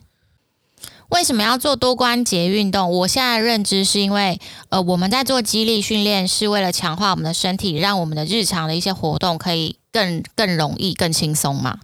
[1.09, 2.89] 为什么要做多关节运动？
[2.89, 11.81] 我现在认知是因为，呃，我们在做肌力训练是为了强化我们的身体，让我们的日常的一些活动可以更更容易、更轻松嘛。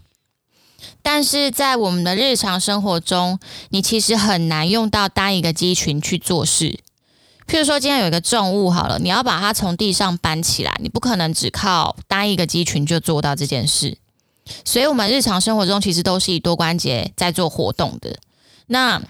[1.01, 3.39] 但是在我们的日常生活中，
[3.69, 6.79] 你其实很难用到单一个肌群去做事。
[7.47, 13.97] 譬如说，今天有一个重物好了，你要把它从地上搬起来，你不可能只靠单一个肌群就做到这件事。
[14.63, 18.19] 所以，我们日常生活中其实都是以多关节在做活动的。
[18.67, 19.01] 那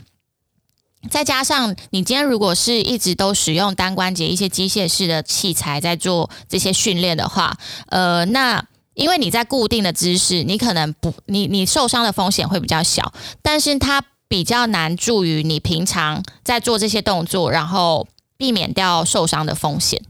[1.10, 8.66] 再加上你今天如果是一直都使用单关节一些机械式的器材在做这些训练的话，呃，那
[9.00, 18.08] 因为你在固定的姿势，你可能不，你你受伤的风险会比较小，但是它比较难助于你平常在做这些动作，然后
[18.38, 20.04] 避免掉受伤的风险。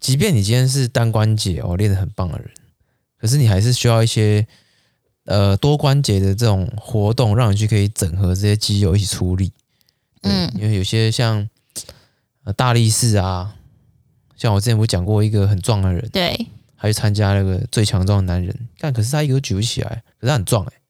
[0.00, 2.50] 即便你今天是单关节哦，练得很棒的人。
[3.18, 4.46] 可是你还是需要一些
[5.24, 9.52] 呃多关节的这种活动，让你去可以整合这些肌肉一起出力。
[10.22, 11.48] 嗯，因为有些像
[12.44, 13.54] 呃大力士啊，
[14.36, 20.80] 像我之前不讲过一个很壮的人，对，还去参加那个最强壮的男人，但可是他一个都举不起来，可是他很壮哎、欸，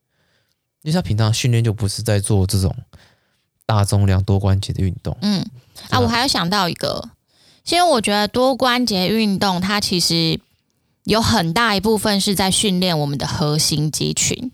[0.83, 2.77] 因为他平常训练就不是在做这种
[3.65, 5.17] 大重量多关节的运动。
[5.23, 5.49] 嗯，
[5.89, 7.11] 啊，我还要想到一个，
[7.65, 10.41] 其实我觉得多关节运动它其实。
[11.07, 14.51] 有很大一部分是在训练我们的核心肌群，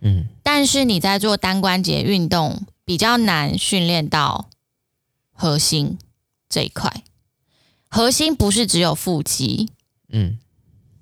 [0.00, 4.48] 嗯，但是你在做单关节运动比较难训练到
[5.30, 5.98] 核心
[6.48, 7.02] 这一块。
[7.90, 9.72] 核心不是只有腹肌，
[10.08, 10.38] 嗯，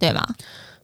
[0.02, 0.26] 对吗？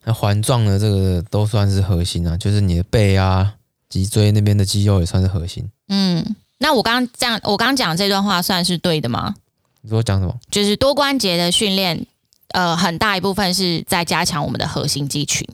[0.05, 3.55] 那环状的这个都算是核心啊，就是你的背啊、
[3.89, 5.69] 脊椎那边的肌肉也算是核心。
[5.89, 6.25] 嗯，
[6.59, 9.35] 那我刚刚这样，我刚刚讲这段话算是对的吗？
[9.81, 10.39] 你说讲什么？
[10.51, 12.07] 就是多关节的训练。
[12.55, 15.47] 呃，很大一部分是在加强我们的核心肌群，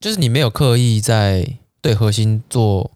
[0.00, 1.46] 就是你没有刻意在
[1.82, 2.90] 对核心做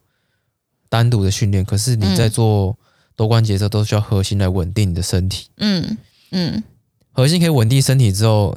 [0.89, 2.75] 单独的训练，可是你在做
[3.15, 5.49] 多关节的时候，都需要核心来稳定你的身体。
[5.59, 5.99] 嗯
[6.31, 6.65] 嗯，
[7.13, 8.57] 核心可以稳定身体之后，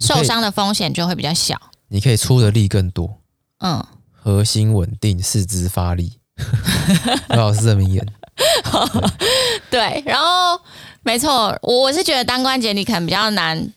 [0.00, 3.18] 受伤的风险就会比较小，你可以出的力更多。
[3.58, 6.18] 嗯，核心稳定，四肢发力，
[7.28, 8.06] 刘老师的名言。
[9.70, 10.60] 对，然后。
[11.02, 13.72] 没错，我是觉得单关节你可能比较难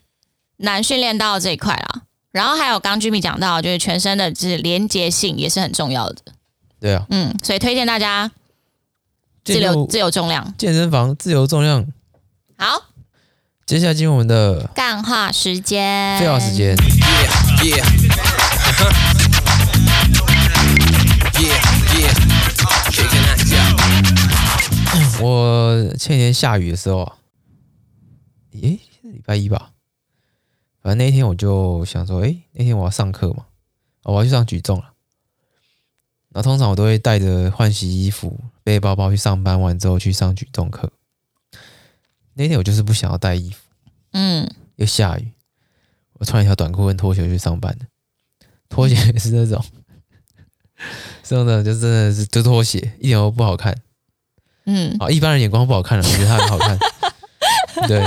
[0.58, 2.02] 难训练到这一块啦。
[2.32, 6.22] 然后还有刚 Jimmy 讲到，就是全身的就是连接性也是很重要的。
[6.82, 8.30] 对啊，嗯，所以推荐大家
[9.46, 11.88] 自由自由重量健身房自由重量。
[12.58, 12.84] 好，
[13.66, 16.76] 接下来进入我们的干话时间，废话时间。
[25.22, 27.16] 我前几天下雨的时候啊，
[28.62, 29.70] 诶，礼拜一吧，
[30.82, 33.46] 反正那一天我就想说，诶，那天我要上课嘛，
[34.04, 34.92] 我要去上举重了。
[36.34, 40.92] 然后通常我都会带着换洗衣服、背包包去上班，完之后去上举重课。
[42.34, 43.58] 那天我就是不想要带衣服，
[44.12, 45.32] 嗯，又下雨，
[46.14, 47.86] 我穿一条短裤跟拖鞋去上班的，
[48.70, 49.64] 拖鞋也是那种，
[51.24, 53.76] 真的就真的是就拖鞋，一点都不好看。
[54.66, 56.78] 嗯，啊，一般人眼光不好看了，我觉得它很好看。
[57.88, 58.00] 对，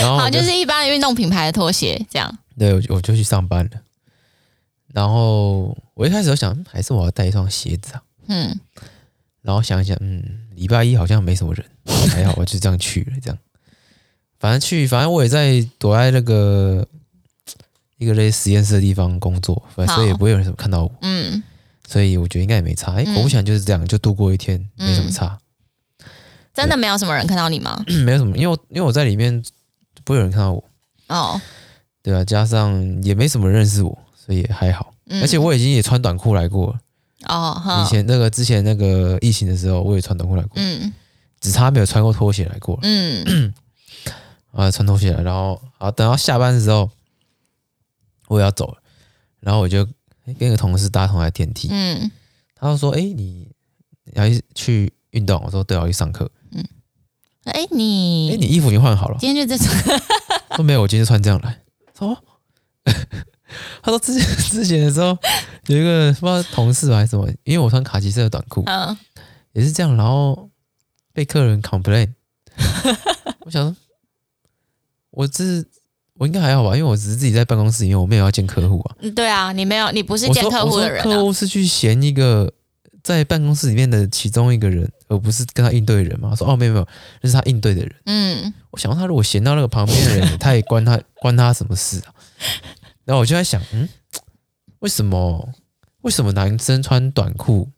[0.00, 2.38] 然后好，就是一般的运动品牌的拖鞋这样。
[2.58, 3.70] 对，我就我就去上班了。
[4.92, 8.02] 然后我一开始我想，还是我要带一双鞋子啊。
[8.26, 8.60] 嗯，
[9.40, 11.64] 然后想一想，嗯，礼拜一好像没什么人，
[12.10, 13.16] 还好，我就这样去了。
[13.22, 13.38] 这样，
[14.38, 16.86] 反正去，反正我也在躲在那个
[17.98, 20.92] 一个类似实验室的地方工作，反正所以也不会有人什么看到我。
[21.02, 21.42] 嗯，
[21.88, 22.92] 所以我觉得应该也没差。
[22.94, 25.38] 哎，果不其然就是这样，就度过一天，没什么差。
[26.54, 27.82] 真的没有什么人看到你吗？
[28.04, 29.42] 没有什么，因为我因为我在里面
[30.04, 30.64] 不会有人看到我。
[31.08, 31.40] 哦，
[32.02, 33.98] 对啊，加上也没什么认识我。
[34.24, 36.78] 所以还好，嗯、而且我已经也穿短裤来过了。
[37.26, 40.52] 哦，以前那个之前那个疫情的时候，我也穿短裤来过。
[40.54, 40.92] 嗯，
[41.42, 42.78] 只差没有穿过拖鞋来过。
[42.82, 43.52] 嗯，
[44.52, 46.88] 啊，穿拖鞋来，然后啊等到下班的时候，
[48.28, 48.78] 我也要走了，
[49.40, 49.84] 然后我就
[50.38, 51.68] 跟一个同事搭同台电梯。
[51.70, 52.10] 嗯，
[52.54, 53.50] 他就说：“哎、欸，你
[54.14, 54.24] 要
[54.54, 56.64] 去运动？”我说：“对，我要去上课。”嗯，
[57.44, 59.16] 哎，你哎，你衣服已经换好了？
[59.18, 60.00] 今天就这穿。
[60.56, 61.60] 说没有，我今天就穿这样来。
[61.98, 62.16] 说。
[63.82, 65.16] 他说之前之前的时候
[65.66, 68.96] 有一个不知道同事还是什么，因为我穿卡其色的短裤，嗯，
[69.52, 70.48] 也是这样，然后
[71.12, 72.12] 被客人 complain。
[73.40, 73.76] 我想说，
[75.10, 75.64] 我这
[76.14, 78.96] 我应该还好吧，因为我只是自己在办公室里面，我没有要见客户啊。
[79.14, 81.04] 对啊，你没有，你不是见客户的人啊。
[81.04, 82.52] 客户是去嫌一个
[83.02, 86.34] 在办公室里面的其中一个人，而不是跟他应对的人嘛。
[86.36, 86.86] 说哦，没有没有，
[87.20, 87.94] 那是他应对的人。
[88.06, 92.14] 嗯，我想说他如果嫌到那个旁边的人，他 也关他关他什么事啊？
[93.04, 93.88] 然后我就在想，嗯，
[94.78, 95.48] 为什么
[96.02, 97.70] 为什么男生穿短裤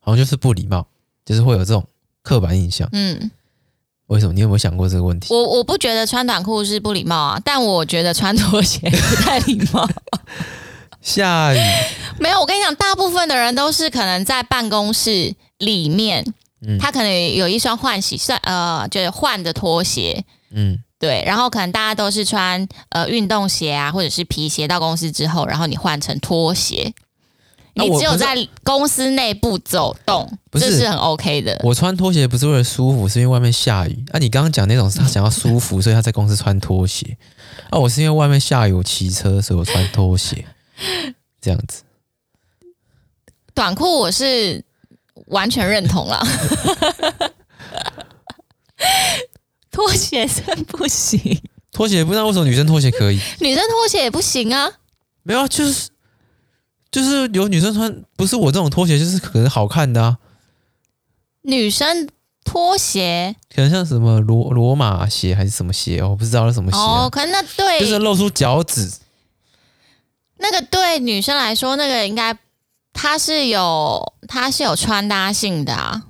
[0.00, 0.88] 好像就是不礼貌，
[1.26, 1.84] 就是会有这种
[2.22, 2.88] 刻板印象？
[2.92, 3.30] 嗯，
[4.06, 4.32] 为什么？
[4.32, 5.34] 你有没有想过这个问题？
[5.34, 9.86] 我我不觉得穿短裤是不礼貌啊，但我觉得穿拖鞋不太礼貌。
[11.02, 11.58] 下雨
[12.18, 16.24] 没有，我跟你讲，大部分的人都是可能在办公室里面，
[16.66, 20.82] 嗯，他可能有一双换洗算呃，就是换的拖鞋，嗯。
[20.98, 26.94] 对，然后可能大家都是穿呃运动鞋啊，或者是皮鞋到公司之后，然后你换成拖鞋，
[27.76, 31.60] 你只有在公司内部走动，这是很 OK 的。
[31.62, 34.04] 我穿拖鞋不是为了舒服，是因为外面下雨。
[34.12, 37.16] 啊，你刚刚讲那种是他想要舒服，所以他在公司穿拖鞋。
[37.70, 40.46] 啊，我是因为外面下雨，我骑车，所以我穿拖鞋，
[41.40, 41.82] 这样子。
[43.54, 44.64] 短裤我是
[45.26, 46.26] 完全认同了。
[49.70, 51.40] 拖鞋真不行，
[51.72, 54.70] 拖鞋不知道为什么女生拖鞋可以，女生拖鞋也不行啊？
[55.22, 55.88] 没有，就是
[56.96, 60.16] 就是有女生穿，不是我这种拖鞋，就是可能好看的啊。
[61.42, 62.08] 女生
[62.42, 67.04] 拖鞋可能像什么罗罗马鞋还是什么鞋，我不知道是什么鞋啊。
[67.04, 68.90] 哦，可能那对，就是露出脚趾。
[70.38, 72.34] 那个对女生来说，那个应该
[72.94, 76.04] 它是有它是有穿搭性的啊。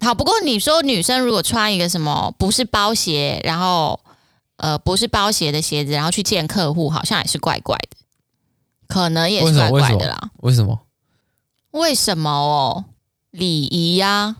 [0.00, 3.98] 好，不过你说女生如果穿一个什么不是包鞋，然后
[4.58, 7.96] 呃不是包鞋的鞋子，然后去见客户，好像也是怪怪的，
[8.86, 10.30] 可能也是怪怪的啦。
[10.38, 10.80] 为什么？
[11.72, 12.84] 为什么哦？
[13.30, 14.36] 礼仪呀。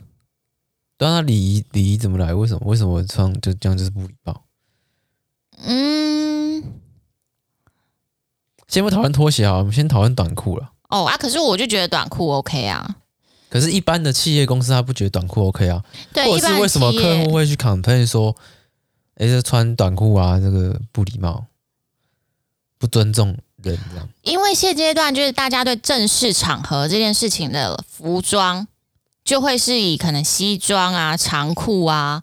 [0.97, 2.33] 当然，礼仪礼仪怎么来？
[2.33, 2.61] 为什么？
[2.65, 4.45] 为什么穿就这样就是不礼貌？
[5.59, 6.63] 嗯，
[8.69, 10.73] 先不讨论拖鞋啊，我们先讨论短裤了。
[10.89, 12.97] 哦啊，可是我就觉得短裤 OK 啊。
[13.49, 15.85] 可是，一般的企业公司他不觉得短裤 OK 啊？
[16.13, 18.35] 对，或者是为什么客户会去 complain 说，
[19.17, 21.47] 哎，这穿短裤啊，这个不礼貌，
[22.79, 23.37] 不尊重
[23.73, 24.09] 人这样？
[24.23, 28.67] 因为现阶段就是大家对正式场合这件事情的服装，
[29.25, 32.23] 就会是以可能西装啊、长裤啊、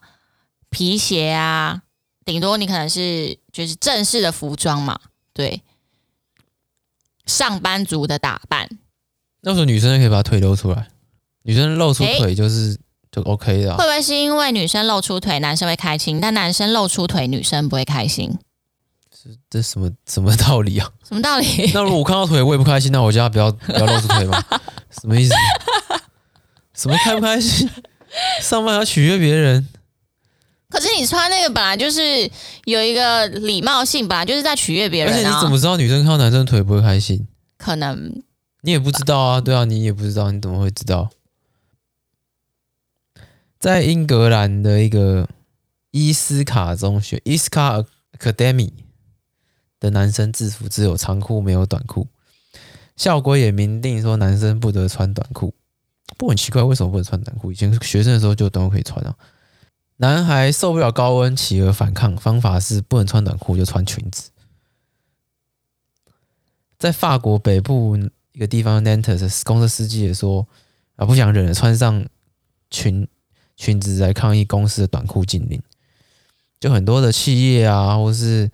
[0.69, 1.81] 皮鞋啊，
[2.25, 4.99] 顶多你可能是就是正式的服装嘛，
[5.33, 5.61] 对，
[7.25, 8.69] 上班族的打扮。
[9.41, 10.87] 那时候女生可以把腿露出来。
[11.45, 12.79] 女生露出腿就是
[13.11, 13.73] 就 OK 的。
[13.73, 18.39] 啊，会不会是因为女生露出腿，男生会开心，但男生露出腿，女生不会开心？
[19.23, 20.89] 是这什么什么道理啊？
[21.07, 21.45] 什么道理？
[21.73, 24.43] 那如果我看到腿我也不开心，那我叫他不要不要露出腿吗？
[25.01, 25.33] 什么意思？
[26.73, 27.69] 什么开不开心？
[28.41, 29.67] 上班要取悦别人？
[30.69, 32.01] 可是你穿那个本来就是
[32.65, 35.13] 有一个礼貌性，本来就是在取悦别人。
[35.13, 37.27] 而且你怎么知道女生看到男生腿不会开心？
[37.57, 38.23] 可能
[38.61, 41.09] 你也不知道啊，对啊，你也不知道，你怎么会知道？
[43.59, 45.29] 在英格兰的一个
[45.91, 47.85] 伊斯卡中学 （East Car
[48.17, 48.71] Academy）
[49.83, 52.07] 的男生制服只有长裤没有短裤，
[52.95, 55.53] 校规也明定说男生不得穿短裤。
[56.17, 57.51] 不很奇怪，为什么不能穿短裤？
[57.51, 59.13] 以前学生的时候就短裤可以穿啊。
[59.97, 64.29] 男孩受不了高温，企鹅反抗，方法是不能穿短裤就穿裙子。
[66.79, 67.97] 在法国北部
[68.31, 70.47] 一个地方，Nantes 公车司机也说
[70.95, 72.05] 啊，不想忍了，穿上
[72.69, 73.05] 裙
[73.57, 75.61] 裙子来抗议公司的短裤禁令。
[76.59, 78.49] 就很多的企业啊，或是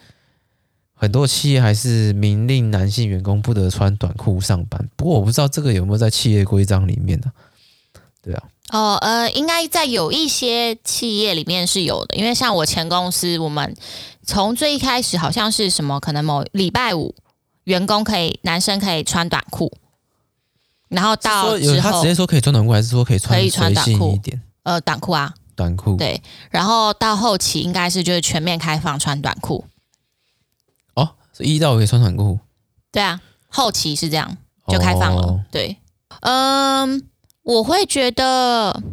[1.02, 4.89] 很多企业还是明令男性员工不得穿短裤上班。
[4.97, 7.32] 不过我不知道这个有没有在企业规章里面呢、啊？
[8.22, 13.74] 对啊，哦，呃，应该在有一些企业里面是有的，因为像我前公司，我们
[14.26, 17.16] 从最一开始好像是什么，可能某礼拜五
[17.64, 19.72] 员工可以男生可以穿短裤，
[20.89, 24.41] 然后到之后有他直接说可以穿短裤，还是说可以穿可以穿短裤一点？
[24.64, 26.22] 呃，短裤啊，短裤对，
[26.52, 29.64] 然后到后期应该是就是全面开放穿短裤。
[31.39, 32.39] 一到五可以穿短裤？
[32.91, 34.37] 对啊，后期是这样
[34.67, 35.21] 就开放了。
[35.21, 35.77] 哦、对，
[36.21, 37.03] 嗯。
[37.41, 38.83] 我会觉得，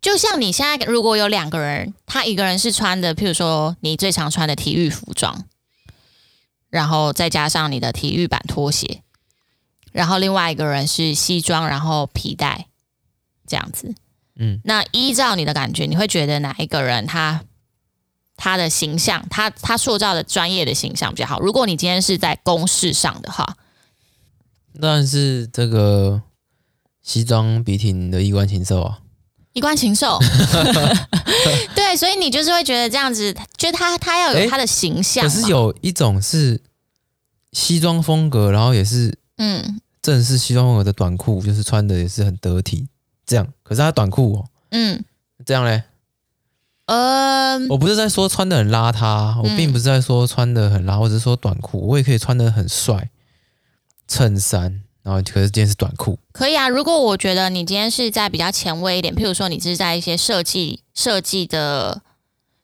[0.00, 5.44] 就像你现在如果有两个人，他一个人是穿的，譬如说你最常穿的体育服装，
[6.70, 9.02] 然后再加上你的体育版拖鞋，
[9.92, 12.68] 然后另外一个人是西装，然后皮带
[13.46, 13.94] 这样子，
[14.36, 17.42] 嗯，那依照你的感觉，你会觉得哪一个人他
[18.36, 21.40] 他的形象，他他塑造的专业的形象比较好？
[21.40, 23.56] 如果你今天是在公事上的话，
[24.80, 26.22] 但是这个。
[27.02, 28.98] 西装笔挺的衣冠禽兽啊，
[29.52, 30.18] 衣冠禽兽，
[31.72, 35.22] 对，所以你就是会觉得这样子，就他他要有他的形象。
[35.22, 36.60] 可是有一种是
[37.52, 42.88] 西装风格，然后也是嗯正式西装风格的短裤，就是穿的也是很得体，
[43.24, 43.46] 这样。
[43.62, 45.04] 可是他短裤哦，嗯，
[45.44, 45.84] 这样嘞，
[46.86, 53.10] 嗯，我不是在说穿的很邋遢，我并不是在说穿的很邋，我只是说短裤，我也可以穿的很帅，
[54.08, 54.82] 衬衫。
[55.02, 56.68] 然后可是今天是短裤，可以啊。
[56.68, 62.02] 如果我觉得你今天是在比较前卫一点，譬如说你是在一些设计设计的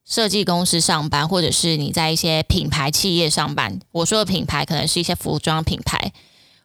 [0.04, 6.12] 设计公司上班，或者是你在一些品牌企业上班，我说的品牌可能是一些服装品牌，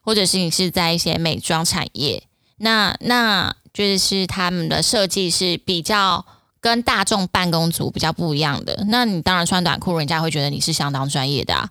[0.00, 2.24] 或者是你是在一些美妆产业，
[2.56, 6.26] 那那就是他们的设计是比较
[6.68, 8.84] 跟大众办公族比较不一样的。
[8.88, 11.68] 那你当然穿短裤，人家会觉得你是相当专业的啊。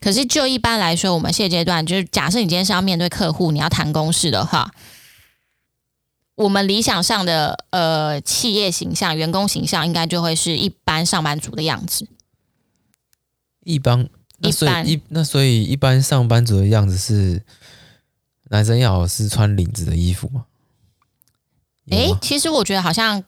[0.00, 4.70] 可是，就一般来说，我们现阶段就是假设你今天是要面对客户，你要谈公事的话，
[6.34, 12.08] 我们理想上的呃企业形象、员工形象，应该就会是一般上班族的样子。
[13.64, 14.08] 一般，
[14.40, 17.42] 一般一那所以一般上班族的样子是
[18.50, 20.44] 男生要是穿领子的衣服吗？
[21.90, 23.24] 诶、欸，其实我觉得好像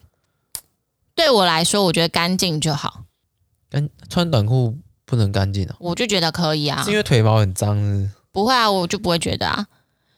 [1.15, 3.05] 对我来说，我觉得干净就好。
[3.71, 4.79] 干穿短裤。
[5.05, 5.77] 不能干净啊！
[5.79, 8.11] 我就觉得可以啊，是因为腿毛很脏是不是？
[8.31, 9.67] 不会啊，我就不会觉得啊。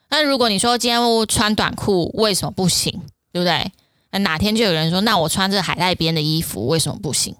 [0.09, 2.93] 那如果你说今天我穿短裤为什么不行？
[3.33, 3.73] 对不对？
[4.11, 7.35] 那哪天就有人说，那我穿着海带边的衣服为什么不行？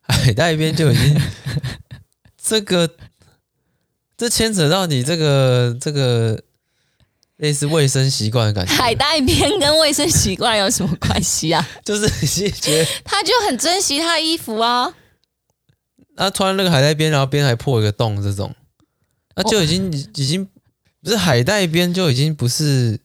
[0.00, 1.20] 海带边就已经
[2.42, 2.90] 这个，
[4.16, 6.42] 这牵扯到你这个这个
[7.40, 8.72] 类似卫生习惯的感觉。
[8.72, 11.66] 海带边跟卫生习惯有什么关系啊？
[11.84, 12.02] 就是
[12.44, 14.94] 你觉得他就很珍惜他的衣服啊。
[16.16, 18.54] 他穿那个海带边，然后边还破一个洞，这种，
[19.34, 19.94] 那就已经、oh.
[19.94, 20.46] 已经
[21.02, 23.00] 不是海带边，就已经不是，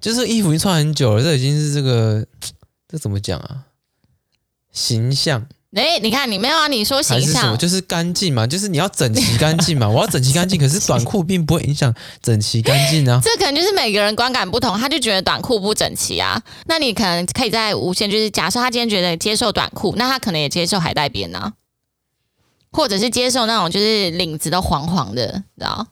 [0.00, 2.26] 就是衣服已经穿很久了，这已经是这个，
[2.88, 3.66] 这怎么讲啊？
[4.72, 5.46] 形象？
[5.74, 6.68] 哎、欸，你看你没有啊？
[6.68, 7.56] 你说形象什么？
[7.56, 9.86] 就是干净嘛，就是你要整齐干净嘛。
[9.90, 13.20] 我要整齐干净，可是短裤并不会影响整齐干净啊。
[13.22, 16.40] 这可能就是每个人观感不同，他就觉得短裤不整齐啊。
[16.66, 21.52] 那你可能可以在无限，就是假设他今天觉得接受短裤，那他可能也接受海带边啊。
[22.70, 25.86] 或者是接受那种就是领子都黄黄的，知道？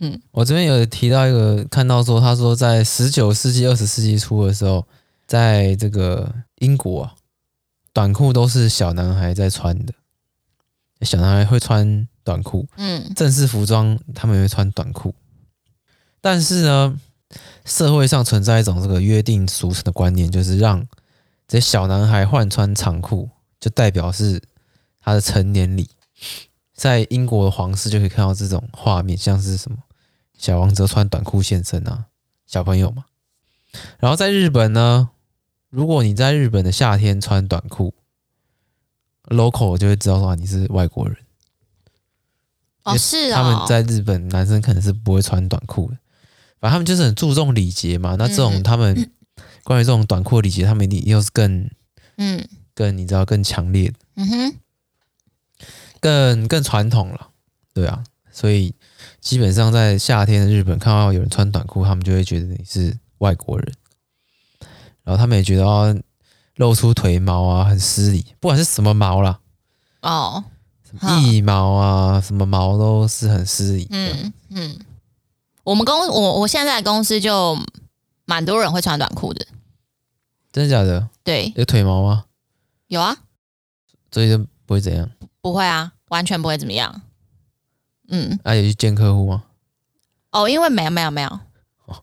[0.00, 4.84] 嗯，我这边有提到一个，看到说，他说在十九世纪、二十世纪初的时候，
[5.28, 7.14] 在这个英国啊，
[7.92, 9.92] 短裤都是小男孩在穿的，
[11.02, 15.14] 小男孩会穿短裤，嗯，正式服装他们也会穿短裤，
[16.20, 16.98] 但是呢，
[17.64, 20.86] 社会上存在一种这个约定俗成的观念，就是让
[21.46, 23.28] 这些小男孩换穿长裤，
[23.58, 24.42] 就代表是。
[25.04, 25.90] 他的成年礼，
[26.76, 29.78] 在英国的皇室就可以看到这种画面，像是什么
[30.38, 32.04] 小王子穿短裤现身啊，
[32.46, 33.06] 小朋友嘛。
[33.98, 35.10] 然后在日本呢，
[35.72, 37.94] 如果你在日本的夏天穿短裤
[39.28, 41.16] ，local 就会知道说你是外国人。
[42.84, 45.96] 哦，是啊，他们在日本男生可能是不会穿短裤的，
[46.60, 48.16] 反正他们就是很注重礼节嘛。
[48.18, 49.10] 那这种他们
[49.64, 51.70] 关于这种短裤的礼节，他们一定又是更
[52.16, 53.94] 嗯更你知道更强烈的。
[54.16, 54.54] 嗯哼。
[56.00, 57.30] 更更传统了，
[57.72, 58.02] 对啊，
[58.32, 58.74] 所以
[59.20, 63.72] 基本上在夏天的日本看到有人穿短裤，他们就会觉得你是外国人，
[65.04, 65.96] 然后他们也觉得哦，
[66.56, 69.40] 露出腿毛啊很失礼，不管是什么毛啦，
[70.00, 70.44] 哦，
[71.24, 73.88] 腋毛啊什么毛都是很失礼。
[73.90, 74.78] 嗯嗯，
[75.64, 77.58] 我们公我我现在的公司就
[78.26, 79.46] 蛮多人会穿短裤的，
[80.52, 81.08] 真的假的？
[81.24, 82.24] 对，有腿毛吗？
[82.88, 83.16] 有啊，
[84.10, 85.10] 所以就不会怎样？
[85.40, 87.02] 不会啊，完全不会怎么样。
[88.08, 89.44] 嗯，那、啊、有去见客户吗？
[90.30, 91.40] 哦，因为没有没有没有，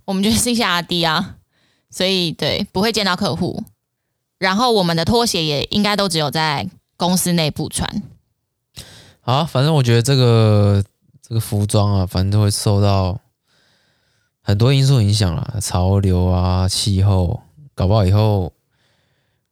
[0.05, 1.37] 我们就是下阿滴啊，
[1.89, 3.63] 所以对不会见到客户。
[4.37, 8.01] 然后我们的拖鞋也应该都只有在公司内部穿。
[9.21, 10.83] 好，反正我觉得这个
[11.21, 13.19] 这个服装啊，反正都会受到
[14.41, 17.41] 很多因素影响啦，潮流啊、气候，
[17.75, 18.53] 搞不好以后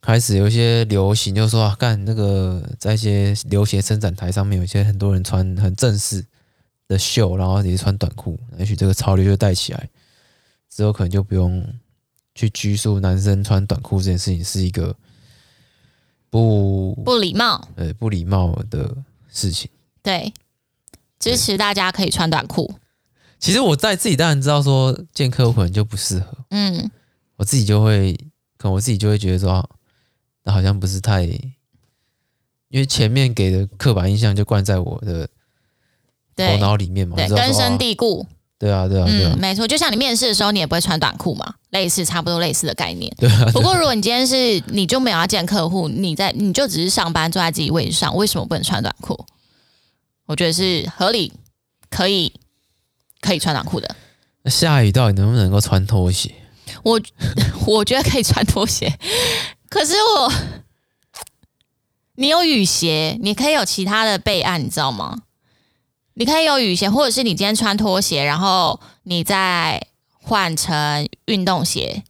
[0.02, 6.26] 开始有一些流行，就说啊，干那个在一些流行伸展台上面，有一些很多人穿很正式。
[6.90, 9.90] 的秀，然后也穿短裤，也许这个潮流就带起来，
[10.70, 11.62] 之后可能就不用
[12.38, 14.96] 去拘束男生穿短裤这件事情是一个
[16.30, 18.96] 不不礼貌，呃，不礼貌的
[19.28, 19.70] 事情。
[20.04, 20.32] 对，
[21.20, 22.76] 支持大家可以穿短裤。
[23.40, 26.92] 其实我在自己当然知道说见客户可能就不适合，嗯，
[27.38, 28.14] 我自己就会，
[28.58, 29.68] 可能我自己就会觉得说，
[30.44, 35.28] 那好像不是太，因为前面给的刻板印象就灌在我的。
[36.38, 38.24] 头脑里面嘛，对，根深蒂固。
[38.60, 39.68] 对啊，对啊，对啊，嗯，没错。
[39.68, 43.14] 就像你面试的时候，你也不会穿短裤嘛，类似，差不多类似的概念。
[43.18, 43.46] 对啊。
[43.54, 49.26] 不过，如果你今天是你就没有要见客户，你在你就只是上班坐在自己位置上，为什么不能穿短裤？
[50.26, 51.32] 我觉得是合理，
[51.90, 52.34] 可以
[53.22, 53.96] 可以穿短裤的。
[54.42, 56.34] 那下雨到底能不能够穿拖鞋？
[56.84, 57.00] 我
[57.68, 58.92] 我觉得可以穿拖鞋，
[59.70, 60.34] 可是我
[62.16, 65.20] 你有雨鞋，你可以有其他的备案，你知道吗？
[66.20, 69.80] 你可以有雨鞋，或者是你今天穿拖鞋，然后你再
[70.20, 72.02] 换成运动鞋，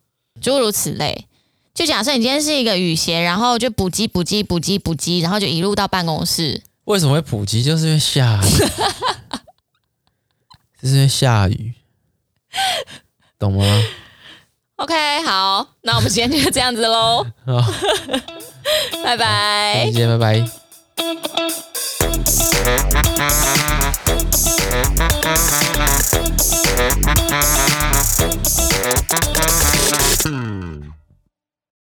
[0.42, 1.26] 诸如此类。
[1.74, 6.64] 就假设你今天是一个雨鞋，然后就补给补给补给补给，然后就一路到办公室。
[6.86, 7.62] 为什么会补给？
[7.62, 8.48] 就是因为下雨，
[10.82, 11.74] 就是因为下雨，
[13.38, 13.84] 懂吗
[14.78, 17.26] ？OK，好，那我们今天就这样子喽。
[17.46, 17.62] 好，
[19.04, 20.50] 拜拜，再见，拜拜。
[30.28, 30.67] Hmm.